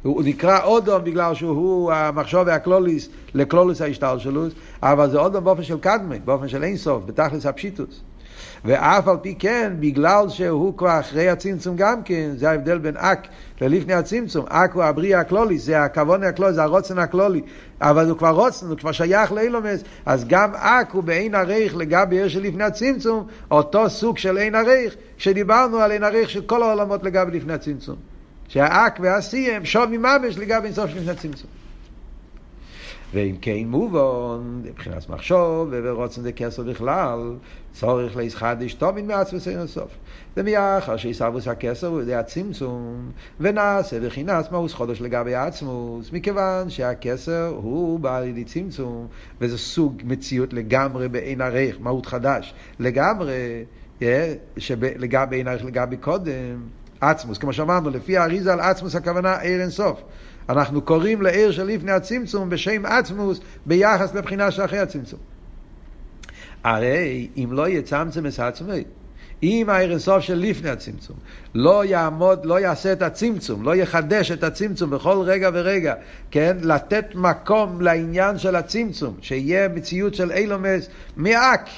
[0.03, 6.17] הוא נקרא אודום בגלל שהוא המחשוב והקלוליס לקלוליס ההשתלשלוס, אבל זה אודום באופן של קדמון,
[6.25, 8.01] באופן של אינסוף, בתכלס הפשיטוס.
[8.65, 13.29] ואף על פי כן, בגלל שהוא כבר אחרי הצמצום גם כן, זה ההבדל בין אק
[13.61, 14.47] ללפני הצמצום.
[14.49, 17.43] אק הוא הבריאה הכלולי, זה הכוון הכלולי, זה הרוצן הכלולי,
[17.81, 22.17] אבל הוא כבר רוצן, הוא כבר שייך לאילומס, אז גם אק הוא בעין הריך לגבי
[22.17, 27.03] עיר שלפני הצמצום, אותו סוג של עין הריך, שדיברנו על עין הריך של כל העולמות
[27.05, 27.97] לגבי לפני הצמצום.
[28.49, 31.62] שהאק והשיא הם שוב מממש לגבי אינסוף שלפני הצמצום.
[33.15, 37.19] ואם כן מובן, מבחינת מחשוב ורוצן דקסר בכלל,
[37.73, 39.91] צורך להסחדש תומין מעצמוס אין הסוף.
[40.37, 48.01] ומאחר שיסבוס הכסר הוא ידי הצמצום, ונעשה וכינס מאוס חודש לגבי עצמוס, מכיוון שהכסר הוא
[48.01, 49.07] בא לידי צמצום,
[49.41, 53.65] וזה סוג מציאות לגמרי בעין ערך, מהות חדש, לגמרי,
[54.81, 56.63] לגבי עין ערך לגבי קודם.
[57.01, 60.03] עצמוס, כמו שאמרנו, לפי האריזה על עצמוס הכוונה עיר אינסוף.
[60.49, 65.21] אנחנו קוראים לעיר של לפני הצמצום בשם עצמוס ביחס לבחינה שאחרי הצמצום.
[66.65, 68.85] הרי אם לא יצמצם את עצמי,
[69.43, 71.17] אם העיר אינסוף של לפני הצמצום
[71.55, 75.95] לא יעמוד, לא יעשה את הצמצום, לא יחדש את הצמצום בכל רגע ורגע,
[76.31, 76.57] כן?
[76.63, 81.69] לתת מקום לעניין של הצמצום, שיהיה מציאות של אילומס מאק.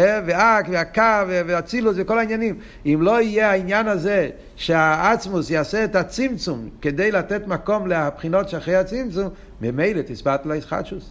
[0.00, 2.58] ואק והקו והצילוס וכל העניינים.
[2.86, 9.28] אם לא יהיה העניין הזה שהעצמוס יעשה את הצמצום כדי לתת מקום לבחינות שאחרי הצמצום,
[9.60, 11.10] ממילא תספת לה ישחטשוס.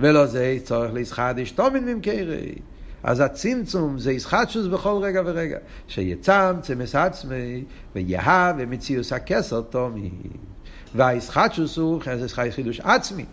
[0.00, 2.54] ולא זה צורך לישחדיש תומין ממקרי.
[3.02, 5.58] אז הצמצום זה ישחטשוס בכל רגע ורגע.
[5.88, 10.10] שיצמצם את עצמי ויהב ומציאוס הכסר תומין.
[10.94, 12.00] והישחטשוס הוא
[12.50, 13.24] חידוש עצמי.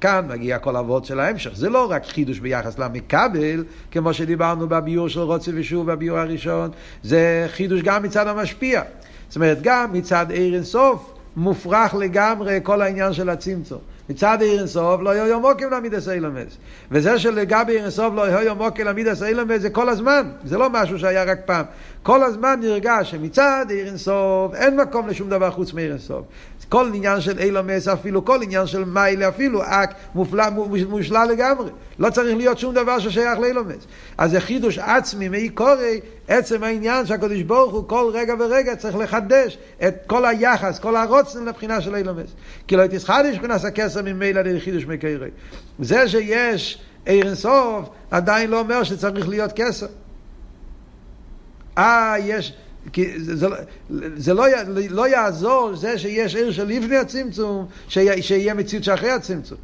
[0.00, 1.50] כאן מגיע כל אבות של ההמשך.
[1.54, 6.70] זה לא רק חידוש ביחס למקבל, כמו שדיברנו בביור של רוצה ושוב בביור הראשון,
[7.02, 8.82] זה חידוש גם מצד המשפיע.
[9.28, 13.78] זאת אומרת, גם מצד עיר אינסוף מופרך לגמרי כל העניין של הצמצום.
[14.10, 16.56] מצד עיר אינסוף לא יהיו מוקים למידס אילמס.
[16.90, 20.98] וזה שלגבי עיר אינסוף לא יהיו מוקים למידס אילמס זה כל הזמן, זה לא משהו
[20.98, 21.64] שהיה רק פעם.
[22.02, 26.22] כל הזמן נרגש שמצד עיר אינסוף אין מקום לשום דבר חוץ מעיר אינסוף.
[26.68, 30.44] כל עניין של אילומס אפילו, כל עניין של מיילה אפילו, אק מופלא,
[30.88, 31.70] מושלל לגמרי.
[31.98, 33.86] לא צריך להיות שום דבר ששייך לאילומס.
[34.18, 38.96] אז זה חידוש עצמי, מאי קורי, עצם העניין שהקדוש ברוך הוא כל רגע ורגע צריך
[38.96, 42.30] לחדש את כל היחס, כל הרוצן לבחינה של אילומס.
[42.68, 45.30] כי לא תסחדש מבחינת הכסר ממילא לחידוש מקרי.
[45.78, 49.86] זה שיש עיר אינסוף, עדיין לא אומר שצריך להיות כסר.
[51.78, 52.52] אה, יש...
[52.92, 53.46] כי זה, זה,
[54.16, 54.44] זה לא,
[54.90, 59.58] לא יעזור זה שיש עיר של לפני הצמצום, שיהיה מציאות שאחרי הצמצום.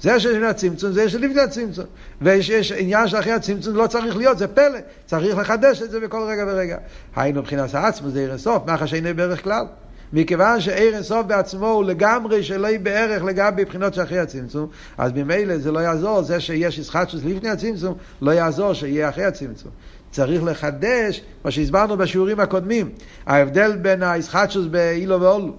[0.00, 1.84] זה שלפני הצמצום, זה שלפני הצמצום.
[2.22, 4.78] ויש עניין שאחרי הצמצום לא צריך להיות, זה פלא.
[5.06, 6.76] צריך לחדש את זה בכל רגע ורגע.
[7.16, 9.64] היינו מבחינת העצמו זה עיר אינסוף, מה חשיינו בערך כלל?
[10.12, 15.58] מכיוון שעיר אינסוף בעצמו הוא לגמרי שלא יהיה בערך לגבי בחינות שאחרי הצמצום, אז ממילא
[15.58, 19.70] זה לא יעזור, זה שיש ישחטשוס לפני הצמצום, לא יעזור שיהיה אחרי הצמצום.
[20.10, 22.90] צריך לחדש מה שהסברנו בשיעורים הקודמים,
[23.26, 25.54] ההבדל בין הישחטשוס באילו ואולו,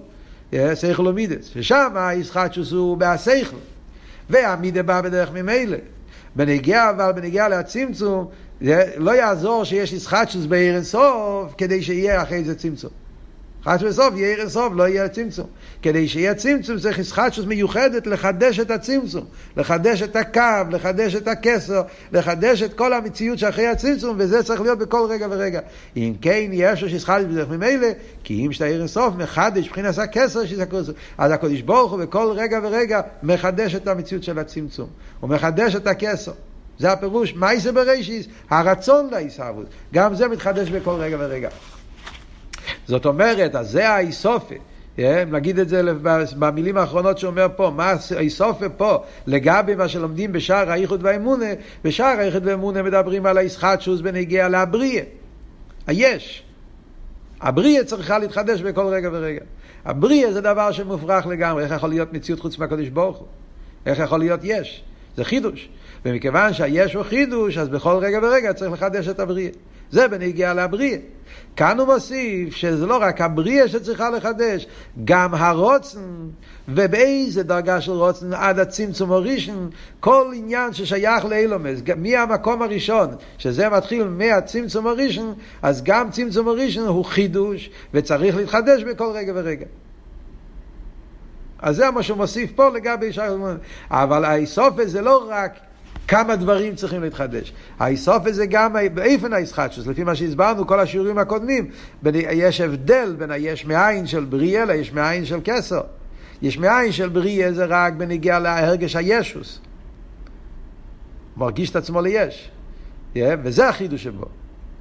[0.74, 3.56] סייכל ומידס, ששם הישחטשוס הוא בהסייכל,
[4.30, 5.76] והמידה בא בדרך ממילא.
[6.36, 8.28] בנגיע אבל, בנגיע להצמצום,
[8.96, 12.90] לא יעזור שיש ישחטשוס בעיר אינסוף כדי שיהיה אחרי זה צמצום.
[13.64, 15.46] חש וסוף יהיה עיר סוף, לא יהיה צמצום.
[15.82, 19.24] כדי שיהיה צמצום צריך ישחטשוס מיוחדת לחדש את הצמצום,
[19.56, 24.78] לחדש את הקו, לחדש את הכסר, לחדש את כל המציאות שאחרי הצמצום, וזה צריך להיות
[24.78, 25.60] בכל רגע ורגע.
[25.96, 27.88] אם כן יש שישחטשוס בדרך ממילא,
[28.24, 30.40] כי אם שאתה עיר סוף מחדש מבחינת הכסר,
[31.18, 34.88] אז הקדוש ברוך הוא בכל רגע ורגע מחדש את המציאות של הצמצום,
[35.20, 36.32] הוא מחדש את הכסר.
[36.78, 41.48] זה הפירוש, מייסה בראשיס, הרצון לעיסאוות, גם זה מתחדש בכל רגע ורגע.
[42.90, 44.54] זאת אומרת, אז זה האיסופה.
[44.98, 45.82] אה, נגיד את זה
[46.38, 51.46] במילים האחרונות שאומר פה, מה האיסופה פה לגבי מה שלומדים בשער האיחוד והאמונה,
[51.84, 55.02] בשער האיחוד והאמונה מדברים על הישחטשוס בנגיע להבריא,
[55.86, 56.42] היש.
[57.40, 59.40] הבריא צריכה להתחדש בכל רגע ורגע.
[59.84, 63.26] הבריא זה דבר שמופרך לגמרי, איך יכול להיות מציאות חוץ מהקדוש ברוך הוא?
[63.86, 64.84] איך יכול להיות יש?
[65.16, 65.68] זה חידוש.
[66.04, 69.50] ומכיוון שהיש הוא חידוש, אז בכל רגע ורגע צריך לחדש את הבריא.
[69.90, 70.98] זה בנגיעה לבריאה.
[71.56, 74.66] כאן הוא מוסיף שזה לא רק הבריאה שצריכה לחדש,
[75.04, 76.00] גם הרוצן,
[76.68, 84.04] ובאיזה דרגה של רוצן עד הצמצום הראשון, כל עניין ששייך לאילומס, מהמקום הראשון, שזה מתחיל
[84.04, 89.66] מהצמצום הראשון, אז גם צמצום הראשון הוא חידוש, וצריך להתחדש בכל רגע ורגע.
[91.58, 93.20] אז זה מה שהוא מוסיף פה לגבי ישי
[93.90, 95.52] אבל האיסוף זה לא רק
[96.10, 97.52] כמה דברים צריכים להתחדש.
[97.78, 101.70] האיסוף זה גם באיפן הישחטשוס, לפי מה שהסברנו כל השיעורים הקודמים.
[102.14, 105.80] יש הבדל בין היש מאין של בריאה ליש מאין של כסר.
[106.42, 109.60] יש מאין של בריאה זה רק בנגיע להרגש הישוס.
[111.36, 112.50] מרגיש את עצמו ליש.
[113.16, 114.26] וזה החידוש שבו.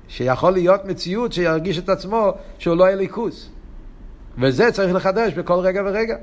[0.07, 3.49] שיכול להיות מציאות שירגיש את עצמו שהוא לא הליכוס.
[4.37, 6.15] וזה צריך לחדש בכל רגע ורגע.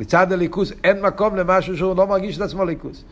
[0.00, 3.04] מצד הליכוס אין מקום למשהו שהוא לא מרגיש את עצמו ליכוס.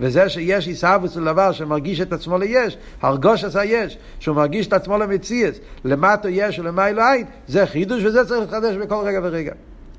[0.00, 4.98] וזה שיש עיסאוווס לדבר שמרגיש את עצמו ליש, הרגוש עשה יש, שהוא מרגיש את עצמו
[4.98, 9.52] למציאס, למטו יש ולמיילו אין, זה חידוש וזה צריך לחדש בכל רגע ורגע.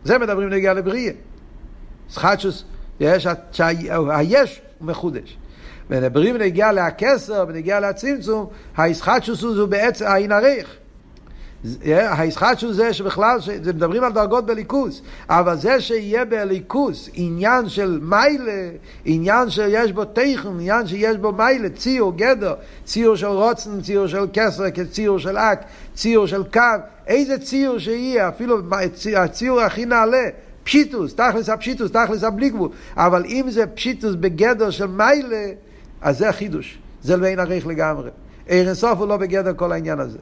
[0.03, 1.13] זה מדברים נגיע לבריאה.
[2.09, 2.63] סחטשוס,
[2.99, 3.27] יש,
[4.09, 5.37] היש הוא מחודש.
[5.89, 10.75] ומדברים נגיע להכסר ונגיע לצמצום, הישחטשוס הוא בעצם העין הריך.
[11.83, 18.69] הישחטשוס זה שבכלל, זה מדברים על דרגות בליכוס, אבל זה שיהיה בליכוס עניין של מיילה,
[19.05, 22.53] עניין שיש בו תכן, עניין שיש בו מיילה, ציור, גדר,
[22.85, 25.61] ציור של רוצן, ציור של כסר, ציור של אק,
[25.95, 26.61] ציור של קו,
[27.07, 28.57] איזה ציור שיהיה, אפילו
[29.17, 30.25] הציור הכי נעלה,
[30.63, 35.45] פשיטוס, תכלס הפשיטוס, תכלס הבלי גבול, אבל אם זה פשיטוס בגדר של מיילה,
[36.01, 38.09] אז זה החידוש, זה בין עריך לגמרי.
[38.47, 40.17] עיר אינסוף הוא לא בגדר כל העניין הזה.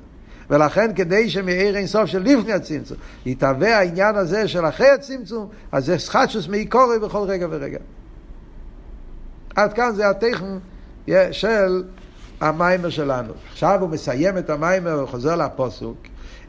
[0.50, 5.98] ולכן כדי שמעיר אינסוף של לפני הצמצום יתהווה העניין הזה של אחרי הצמצום, אז זה
[5.98, 7.78] סחטשוס מעיקורי בכל רגע ורגע.
[9.56, 10.58] עד כאן זה הטכן
[11.32, 11.84] של
[12.42, 13.34] המיימר שלנו.
[13.52, 15.98] עכשיו הוא מסיים את המיימר וחוזר לפוסוק,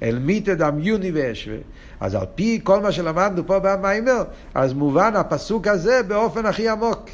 [0.03, 1.59] אל מי תדמיוני ואשווה.
[2.01, 7.09] אז על פי כל מה שלמדנו פה במיימר, אז מובן הפסוק הזה באופן הכי עמוק.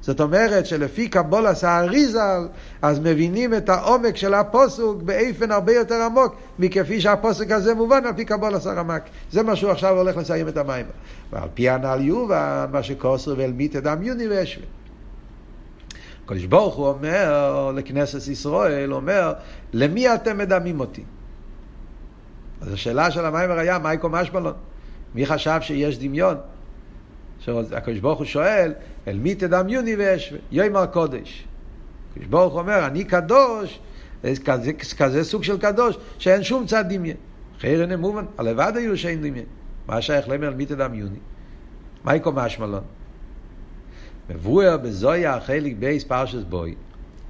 [0.00, 2.48] זאת אומרת שלפי קבולס האריזל,
[2.82, 8.12] אז מבינים את העומק של הפוסוק באופן הרבה יותר עמוק, מכפי שהפוסק הזה מובן על
[8.12, 9.02] פי קבולס הרמק.
[9.30, 10.86] זה מה שהוא עכשיו הולך לסיים את המים.
[11.32, 14.66] ועל פי הנ"ל יובן, מה שכוסר ואל מי תדמיוני ואשווה.
[16.24, 19.32] הקדוש ברוך הוא אומר לכנסת ישראל, אומר,
[19.72, 21.02] למי אתם מדמים אותי?
[22.60, 24.54] אז השאלה של המיימר היה, מייקו משמלון?
[25.14, 26.36] מי חשב שיש דמיון?
[27.48, 28.72] הקדוש ברוך הוא שואל,
[29.08, 30.38] אל מי תדמיוני ואשווה?
[30.52, 31.44] יאמר קדוש.
[32.12, 33.80] הקדוש ברוך הוא אומר, אני קדוש,
[34.44, 37.16] כזה, כזה סוג של קדוש, שאין שום צד דמיון.
[37.60, 39.44] לכאורה אין מובן, הלא בהיות שאין דמיון.
[39.86, 41.18] מה שייך להם אל מי תדמיוני?
[42.04, 42.82] מה קא משמע לן?
[44.30, 46.74] מבואר בזוהר חלק ב' פרשת בא,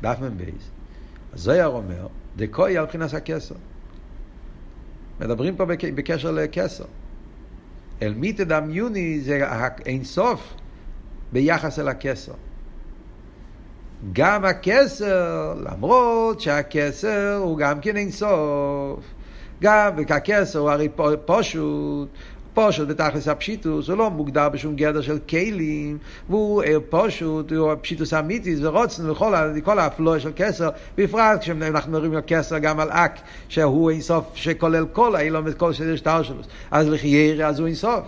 [0.02, 0.36] דף מ"ב.
[0.36, 3.54] הזוהר אומר, דקאי על בחינת הכתר.
[5.20, 6.84] מדברים פה בקשר לכתר.
[8.02, 10.54] אל מי תדמיוני זה האינסוף
[11.32, 12.32] ביחס אל הכסר.
[14.12, 19.00] גם הכסר, למרות שהכסר הוא גם כן אינסוף,
[19.62, 20.88] גם, וככסר הוא הרי
[21.26, 22.08] פשוט,
[22.68, 28.56] פשוט בתכלס הפשיטוס, הוא לא מוגדר בשום גדר של כלים, והוא פשוט, הוא פשיטוס אמיתי,
[28.56, 30.68] זה רוצן וכל כל האפלואה של כסר,
[30.98, 35.96] בפרט כשאנחנו מדברים על כסר גם על אק, שהוא אינסוף שכולל כל האילום וכל סדר
[35.96, 38.04] שטר שלו, אז לחיירה אז הוא אינסוף.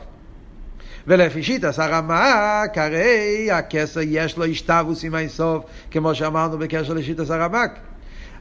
[1.06, 7.70] ולפי שיטס הרמק, הרי הכסר יש לו השתבוס עם האינסוף, כמו שאמרנו בקשר לשיטס הרמק.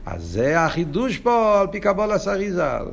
[0.06, 2.84] אז זה החידוש פה על פי קבול הסריזל.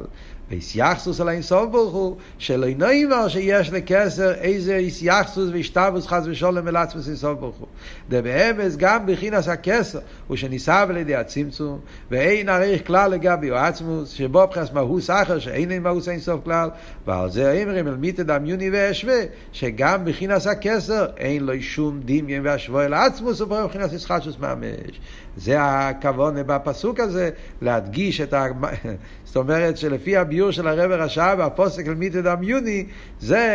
[0.50, 6.76] ויסייחסוס על האינסוף ברוך הוא, שלא נאמר שיש לכסר איזה איסייחסוס והשתבוס חס ושולם אל
[6.76, 7.68] עצמוס אינסוף ברוך הוא.
[8.10, 11.80] דבאמס גם בחינס הכסר, הוא שניסה על ידי הצמצום,
[12.12, 16.70] ואין עריך כלל לגבי עצמוס, שבו בחס מהוס אחר שאין אין מהוס אינסוף כלל,
[17.06, 19.20] ועל זה האמרים אל מי תדמיוני ואשווה,
[19.52, 25.00] שגם בחינס הכסר אין לו שום דמיין והשווה אל עצמוס, ובו בחינס ישחטשוס ממש.
[25.38, 27.30] זה הכוון בפסוק הזה,
[27.62, 28.46] להדגיש את ה...
[29.26, 32.86] זאת אומרת שלפי הביור של הרב רשע והפוסק על מיתא דמיוני,
[33.20, 33.48] זה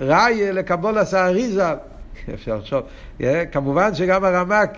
[0.00, 1.74] ראיה לקבול עשה אריזה.
[2.34, 2.82] אפשר לחשוב.
[3.52, 4.70] כמובן שגם הרמק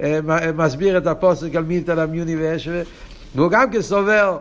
[0.00, 0.20] אה,
[0.54, 2.82] מסביר את הפוסק על מיתא דמיוני ואשווה,
[3.34, 4.38] והוא גם כסובר.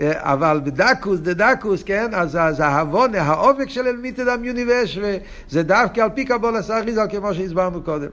[0.00, 5.16] אה, אבל בדקוס, דדקוס, כן, אז, אז ההבונה, העומק של אלמיתא דמיוני ואשווה,
[5.48, 8.08] זה דווקא על פי קבול עשה אריזה, כמו שהסברנו קודם.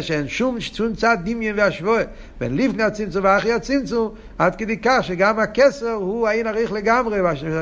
[0.00, 2.02] שאין שום, שום צד דמיין והשבועה.
[2.40, 7.18] בין לפני הצמצום ואחרי הצמצום עד כדי כך שגם הכסר הוא העין עריך לגמרי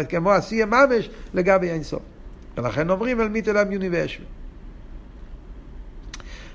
[0.09, 2.03] כמו עשייה ממש לגבי אין סוף.
[2.57, 4.27] ולכן אומרים אל מיתל המיוני והשווה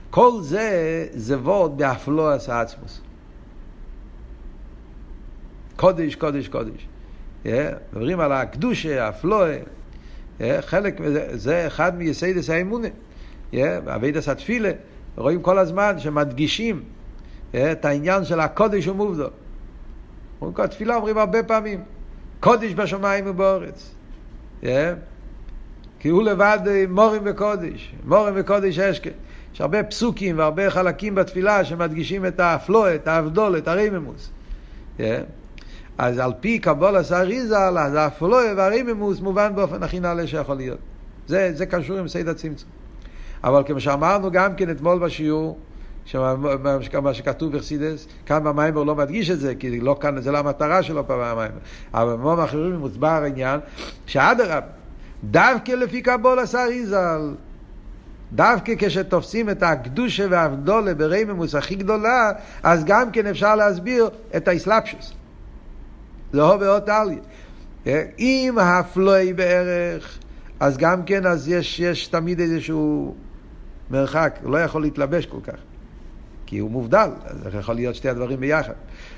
[0.10, 3.02] כל זה זה וורד באפלואס העצמוס.
[5.76, 6.88] קודש, קודש, קודש.
[7.46, 9.58] מדברים על הקדושה, האפלואה,
[10.62, 11.02] חלק,
[11.34, 12.88] זה אחד מייסיידס האמונה,
[13.88, 14.72] אבידס התפילה.
[15.20, 16.84] רואים כל הזמן שמדגישים
[17.56, 19.28] אה, את העניין של הקודש ומובדו.
[20.54, 21.84] כל תפילה אומרים הרבה פעמים,
[22.40, 23.96] קודש בשמיים ובאורץ.
[24.64, 24.94] אה?
[26.00, 29.10] כי הוא לבד אה, מורים וקודש, מורים וקודש אשכה.
[29.54, 34.32] יש הרבה פסוקים והרבה חלקים בתפילה שמדגישים את האפלואה, את האבדול, את הריממוס.
[35.98, 40.80] אז על פי קבולת האריזל, אז האפלואה והריממוס מובן באופן הכי נעלה שיכול להיות.
[41.28, 42.70] זה, זה קשור עם סייד הצמצום.
[43.44, 45.58] אבל כמו שאמרנו גם כן אתמול בשיעור,
[47.02, 50.84] מה שכתוב בחסידס, כאן הוא לא מדגיש את זה, כי לא כאן, זה לא המטרה
[50.84, 51.52] שלו פה במים.
[51.94, 53.60] אבל במומים אחרים מוצבע העניין,
[54.06, 54.60] שאדרבה,
[55.24, 57.34] דווקא לפי קבול עשה ריזל,
[58.32, 62.32] דווקא כשתופסים את הקדושה והאבדולה ברממוס הכי גדולה,
[62.64, 65.14] אז גם כן אפשר להסביר את האסלאפשוס.
[66.34, 67.20] זה הו עליה.
[68.20, 70.20] אם הפלואי בערך,
[70.60, 73.16] אז גם כן, אז יש, יש תמיד איזשהו
[73.92, 75.60] מרחק, הוא לא יכול להתלבש כל כך.
[76.46, 77.10] כי הוא מובדל,
[77.46, 78.74] אז יכול להיות שתי הדברים ביחד.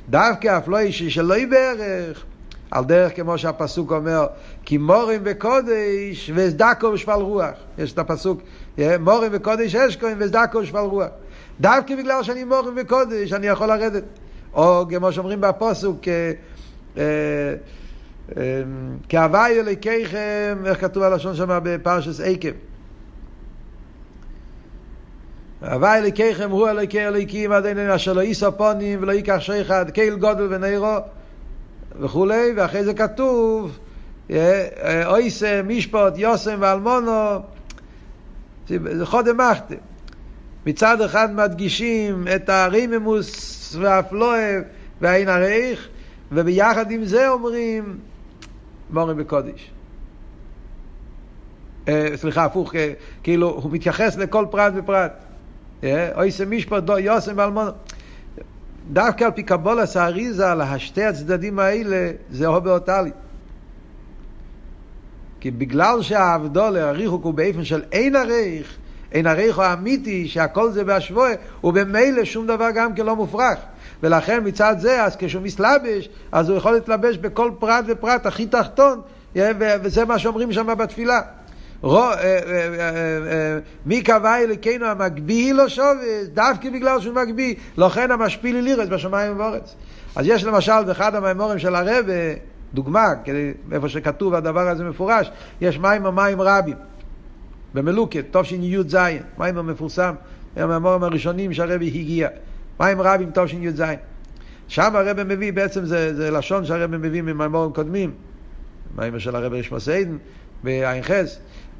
[0.09, 2.23] דווקא הפלואי שלא יהיה בערך,
[2.71, 4.27] על דרך כמו שהפסוק אומר,
[4.65, 7.53] כי מורים וקודש וסדקו ושפל רוח.
[7.77, 8.41] יש את הפסוק,
[8.99, 11.09] מורים וקודש אשכוין וסדקו ושפל רוח.
[11.61, 14.03] דווקא בגלל שאני מורים וקודש, אני יכול לרדת.
[14.53, 15.99] או כמו שאומרים בפסוק,
[19.09, 22.49] כהווי אלוקיכם, איך כתוב הלשון שם בפרשס עקב.
[25.61, 30.15] הווי אלוקיכם הוא אלוקי אלוקים עד אין אשר לא יישא פונים ולא ייקח שייכד קהיל
[30.15, 30.97] גודל ונרו
[31.99, 33.79] וכולי, ואחרי זה כתוב
[35.05, 37.39] אויסם, משפוט, יוסם ואלמונו
[38.67, 39.75] זה חודם מחתם
[40.65, 44.59] מצד אחד מדגישים את הריממוס והפלואה
[45.01, 45.87] והעין הריך
[46.31, 47.97] וביחד עם זה אומרים
[48.89, 49.71] מורים בקודש.
[52.15, 52.73] סליחה, הפוך,
[53.23, 55.30] כאילו הוא מתייחס לכל פרט ופרט.
[56.15, 57.71] אויסם משפט, יוסם ואלמונו.
[58.93, 63.11] דווקא על פי קבולס האריזה, על השתי הצדדים האלה, זה הובאוטלי.
[65.39, 68.67] כי בגלל שהאבדול, הריחוק הוא באופן של אין הריח,
[69.11, 73.57] אין הריח הוא האמיתי, שהכל זה בהשוואה, ובמילא שום דבר גם כן לא מופרך.
[74.03, 79.01] ולכן מצד זה, אז כשהוא מסלבש, אז הוא יכול להתלבש בכל פרט ופרט הכי תחתון,
[79.59, 81.21] וזה מה שאומרים שם בתפילה.
[83.85, 89.31] מי קבע אלוקינו המגביל לא שובס, דווקא בגלל שהוא מגביל, לכן המשפיל היא לירס בשמיים
[89.31, 89.75] ובארץ.
[90.15, 92.05] אז יש למשל באחד המיימורים של הרב,
[92.73, 93.07] דוגמה,
[93.71, 96.75] איפה שכתוב הדבר הזה מפורש, יש מים ומים רבים,
[97.73, 98.97] במלוקת, תשי"ז,
[99.37, 100.13] מים המפורסם,
[100.55, 102.29] המיימורים הראשונים שהרבי הגיע,
[102.79, 103.83] מים רבים תשי"ז.
[104.67, 108.11] שם הרב מביא, בעצם זה, זה לשון שהרב מביא ממיימורים קודמים,
[108.95, 110.17] מים של הרב רשמוס עדן,
[110.63, 111.39] בעין חס,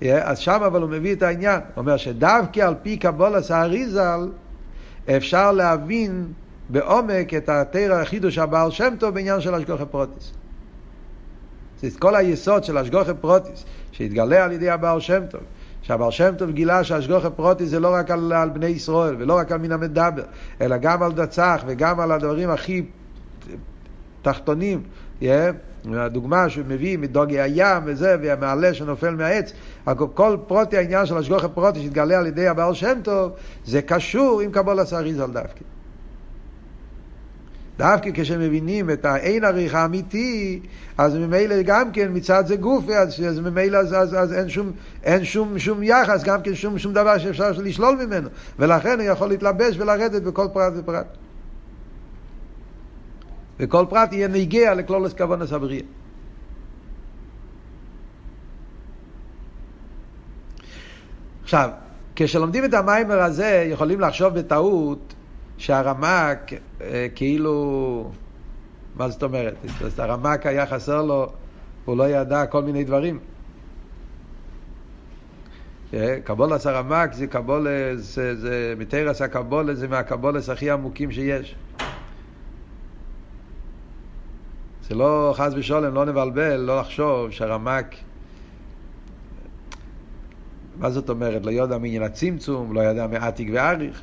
[0.10, 4.30] אז שם אבל הוא מביא את העניין, הוא אומר שדווקא על פי קבולס האריזל
[5.18, 6.34] אפשר להבין
[6.70, 10.34] בעומק את התרא החידוש הבעל שם טוב בעניין של השגוחי פרוטיס.
[11.82, 15.42] זה כל היסוד של השגוחי פרוטיס שהתגלה על ידי הבעל שם טוב.
[15.82, 19.52] שהבעל שם טוב גילה שהשגוחי פרוטיס זה לא רק על, על בני ישראל ולא רק
[19.52, 20.24] על מן המדבר,
[20.62, 22.86] אלא גם על דצח וגם על הדברים הכי
[24.22, 24.84] תחתונים.
[25.22, 25.26] Yeah.
[25.94, 29.54] הדוגמה שהוא מביא מדוגי הים וזה, והמעלה שנופל מהעץ,
[30.14, 33.32] כל פרוטי העניין של השגוח הפרוטי שהתגלה על ידי הבעל שם טוב,
[33.66, 35.64] זה קשור עם קבול הסריזל דווקא.
[37.78, 40.60] דווקא כשמבינים את האין עריך האמיתי,
[40.98, 44.72] אז ממילא גם כן מצד זה גוף, אז, אז ממילא אז, אז, אז אין, שום,
[45.04, 48.30] אין שום, שום יחס, גם כן שום, שום דבר שאפשר לשלול ממנו,
[48.60, 51.18] ולכן הוא יכול להתלבש ולרדת בכל פרט ופרט.
[53.62, 55.82] וכל פרט יהיה נגיע לכלולוס כוונס הבריא.
[61.44, 61.70] עכשיו,
[62.16, 65.14] כשלומדים את המיימר הזה, יכולים לחשוב בטעות
[65.58, 68.12] שהרמק אה, כאילו...
[68.96, 69.56] מה זאת אומרת?
[69.98, 71.32] הרמק היה חסר לו,
[71.86, 73.20] הוא לא ידע כל מיני דברים.
[75.94, 81.56] אה, קבולס הרמק זה קבולס, זה, זה מתרס הקבולס, זה מהקבולס הכי עמוקים שיש.
[84.92, 87.96] זה לא, חס ושלום, לא נבלבל, לא לחשוב שהרמק...
[90.80, 91.46] מה זאת אומרת?
[91.46, 94.02] לא יודע מעניין הצמצום, לא יודע מעתיק ואריך.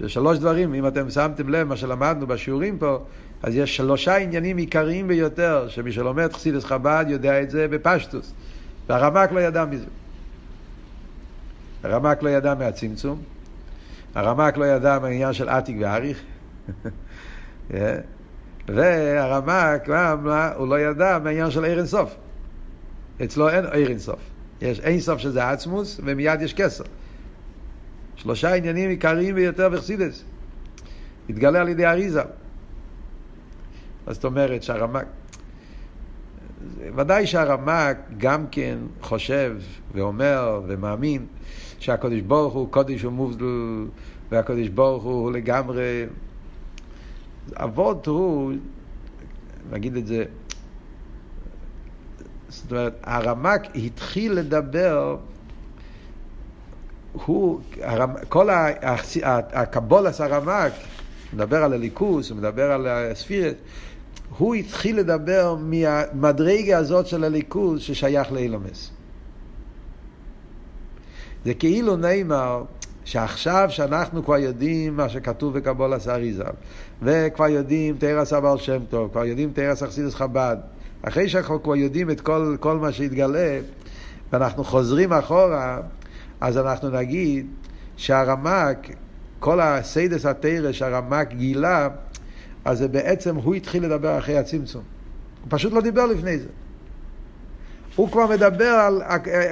[0.00, 2.98] זה שלוש דברים, אם אתם שמתם לב מה שלמדנו בשיעורים פה,
[3.42, 8.32] אז יש שלושה עניינים עיקריים ביותר, שמי שלומד חסידס חב"ד יודע את זה בפשטוס,
[8.88, 9.86] והרמק לא ידע מזה.
[11.82, 13.22] הרמק לא ידע מהצמצום,
[14.14, 16.22] הרמק לא ידע מהעניין של עתיק ואריך,
[17.74, 17.98] אה?
[18.68, 20.52] והרמק, למה?
[20.56, 22.14] הוא לא ידע מהעניין של עיר אינסוף.
[23.24, 24.20] אצלו אין עיר אינסוף.
[24.60, 26.84] יש אינסוף שזה עצמוס, ומיד יש כסר.
[28.16, 30.24] שלושה עניינים עיקריים ביותר בחסידס.
[31.30, 32.22] התגלה על ידי אריזה.
[34.06, 35.04] זאת אומרת שהרמק...
[36.96, 39.56] ודאי שהרמק גם כן חושב
[39.94, 41.26] ואומר ומאמין
[41.78, 43.86] שהקודש ברוך הוא קודש ומובדל
[44.30, 46.06] והקודש ברוך הוא לגמרי
[47.52, 48.52] אבות הוא,
[49.70, 50.24] נגיד את זה,
[52.48, 55.16] זאת אומרת, הרמק התחיל לדבר
[57.12, 57.60] הוא,
[58.28, 58.48] כל
[59.52, 60.72] הקבולס הרמק,
[61.32, 63.56] מדבר על הליכוס, הוא מדבר על הספירת,
[64.38, 68.90] הוא התחיל לדבר מהמדרגה הזאת של הליכוס ששייך לאילומס.
[71.44, 72.64] זה כאילו נאמר
[73.04, 76.52] שעכשיו שאנחנו כבר יודעים מה שכתוב בקבולס האריזל,
[77.02, 80.56] וכבר יודעים תרס הבעל שם טוב, כבר יודעים תרס אכסידס חב"ד,
[81.02, 83.58] אחרי שאנחנו כבר יודעים את כל, כל מה שהתגלה,
[84.32, 85.80] ואנחנו חוזרים אחורה,
[86.40, 87.46] אז אנחנו נגיד
[87.96, 88.78] שהרמק,
[89.40, 91.88] כל הסיידס התרא שהרמק גילה,
[92.64, 94.82] אז זה בעצם, הוא התחיל לדבר אחרי הצמצום.
[95.40, 96.48] הוא פשוט לא דיבר לפני זה.
[97.96, 99.02] הוא כבר מדבר על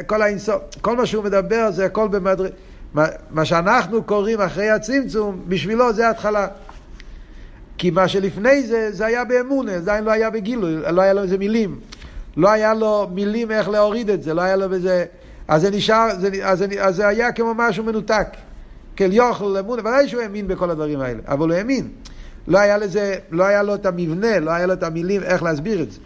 [0.07, 2.51] כל האינסוף, כל מה שהוא מדבר זה הכל במדרג...
[2.95, 6.49] מה, מה שאנחנו קוראים אחרי הצמצום, בשבילו זה התחלה.
[7.79, 11.39] כי מה שלפני זה, זה היה באמונה, זה לא היה בגילוי, לא היה לו איזה
[11.39, 11.81] מילים.
[12.37, 15.05] לא היה לו מילים איך להוריד את זה, לא היה לו בזה...
[15.49, 18.27] אז זה נשאר, זה, אז, זה, אז זה היה כמו משהו מנותק.
[18.99, 21.89] כל יוכל, אמונה, ודאי שהוא האמין בכל הדברים האלה, אבל הוא האמין.
[22.49, 25.83] לא היה לזה, לא היה לו את המבנה, לא היה לו את המילים איך להסביר
[25.83, 26.01] את זה.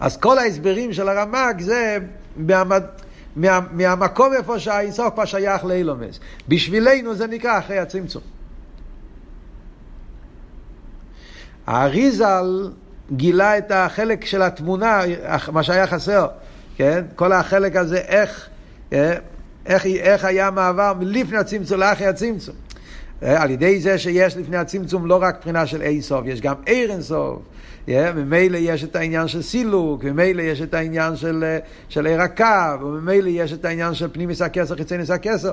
[0.00, 1.98] אז כל ההסברים של הרמ"ק זה
[2.36, 2.82] מהמד...
[3.36, 6.20] מה, מהמקום איפה שהאינסוף כבר שייך לאילומס.
[6.48, 8.22] בשבילנו זה נקרא אחרי הצמצום.
[11.66, 12.70] האריזל
[13.12, 15.00] גילה את החלק של התמונה,
[15.52, 16.26] מה שהיה חסר,
[16.76, 17.04] כן?
[17.16, 18.48] כל החלק הזה, איך,
[18.92, 19.16] אה,
[19.66, 22.54] איך, איך היה מעבר מלפני הצמצום לאחרי הצמצום.
[23.22, 26.54] אה, על ידי זה שיש לפני הצמצום לא רק בחינה של אי סוף, יש גם
[26.66, 27.42] עיר אין.
[27.88, 31.44] ממילא יש את העניין של סילוק, ממילא יש את העניין של,
[31.96, 35.50] אה, עיר הקו, וממילא יש את העניין של פנימיס הכסר, חיצוניס הכסר.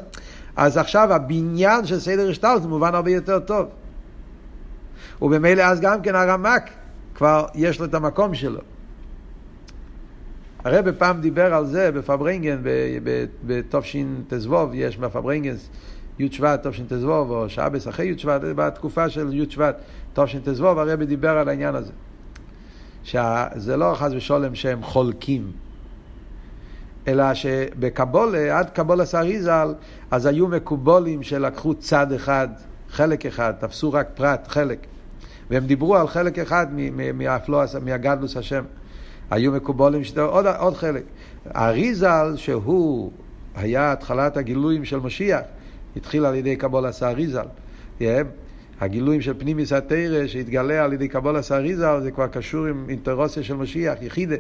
[0.55, 3.67] אז עכשיו הבניין של סדר השטלט זה מובן הרבה יותר טוב.
[5.21, 6.69] וממילא אז גם כן הרמק
[7.15, 8.59] כבר יש לו את המקום שלו.
[10.63, 12.57] הרב פעם דיבר על זה בפברנגן,
[13.43, 15.55] בתשט"ו, יש בפברנגן
[16.19, 19.81] י' שבט, תשט"ו, או שבס אחרי י' שבט, בתקופה של י' שבט,
[20.13, 21.91] תשט"ו, הרב דיבר על העניין הזה.
[23.07, 25.51] שזה לא חס ושולם שהם חולקים,
[27.07, 29.73] אלא שבקבולה, עד קבולה סאריזל,
[30.11, 32.47] אז היו מקובולים שלקחו צד אחד,
[32.89, 34.87] חלק אחד, תפסו רק פרט, חלק.
[35.49, 36.67] והם דיברו על חלק אחד
[37.81, 38.63] מהגדלוס השם.
[39.31, 40.17] היו מקובולים, שת...
[40.17, 41.03] עוד, עוד חלק.
[41.55, 43.11] אריזל, שהוא
[43.55, 45.41] היה התחלת הגילויים של משיח,
[45.95, 46.57] התחיל על ידי
[47.01, 47.45] האריזל.
[47.99, 48.03] Yeah.
[48.81, 53.53] הגילויים של פנימיס התרא שהתגלה על ידי קבולת האריזל זה כבר קשור עם אינטרוסיה של
[53.53, 54.35] משיח, יחידה.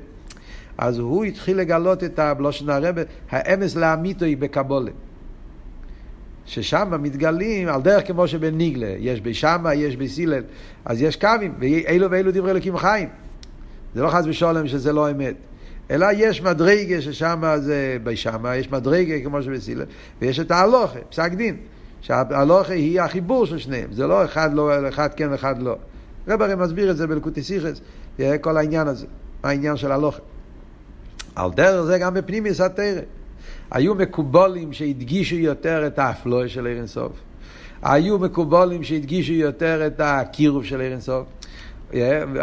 [0.77, 4.91] אז הוא התחיל לגלות את הבלושן הרבה, האמס לאמיתו היא בקבולה.
[6.45, 10.43] ששם מתגלים, על דרך כמו שבניגלה, יש בשמה, יש בסילל,
[10.85, 13.09] אז יש קווים, ואילו ואילו דברי אלוקים חיים.
[13.95, 15.35] זה לא חס ושלום שזה לא אמת.
[15.91, 19.85] אלא יש מדרגה ששם זה בשמה, יש מדרגה כמו שבסילל,
[20.21, 21.57] ויש את ההלוכה, פסק דין.
[22.01, 25.75] שההלוכה היא החיבור של שניהם, זה לא אחד, לא, אחד כן ואחד לא.
[26.27, 27.81] רב הרי מסביר את זה בלקוטי סיכס,
[28.41, 29.05] כל העניין הזה,
[29.43, 30.19] העניין של הלוכה.
[31.35, 33.01] על דרך זה גם בפנימיוס התרא.
[33.71, 37.11] היו מקובולים שהדגישו יותר את האפלוי של סוף.
[37.81, 41.27] היו מקובולים שהדגישו יותר את הקירוב של סוף.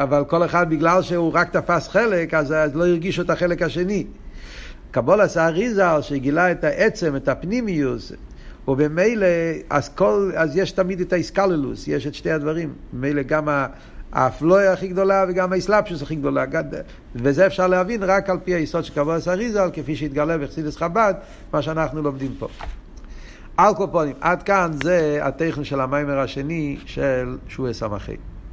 [0.02, 4.07] אבל כל אחד בגלל שהוא רק תפס חלק, אז, לא הרגישו את החלק השני.
[4.90, 8.12] קבולס האריזל שגילה את העצם, את הפנימיוס,
[8.68, 9.26] ובמילא,
[9.70, 12.72] אז, כל, אז יש תמיד את האיסקללוס, יש את שתי הדברים.
[12.92, 13.48] ממילא גם
[14.12, 16.44] האפלויה הכי גדולה וגם האסלאפשוס הכי גדולה.
[17.14, 21.14] וזה אפשר להבין רק על פי היסוד של קבולס האריזל, כפי שהתגלה בחסידס חב"ד,
[21.52, 22.48] מה שאנחנו לומדים פה.
[23.56, 28.16] על קופונים, עד כאן זה הטכן של המיימר השני של שועי סמכי.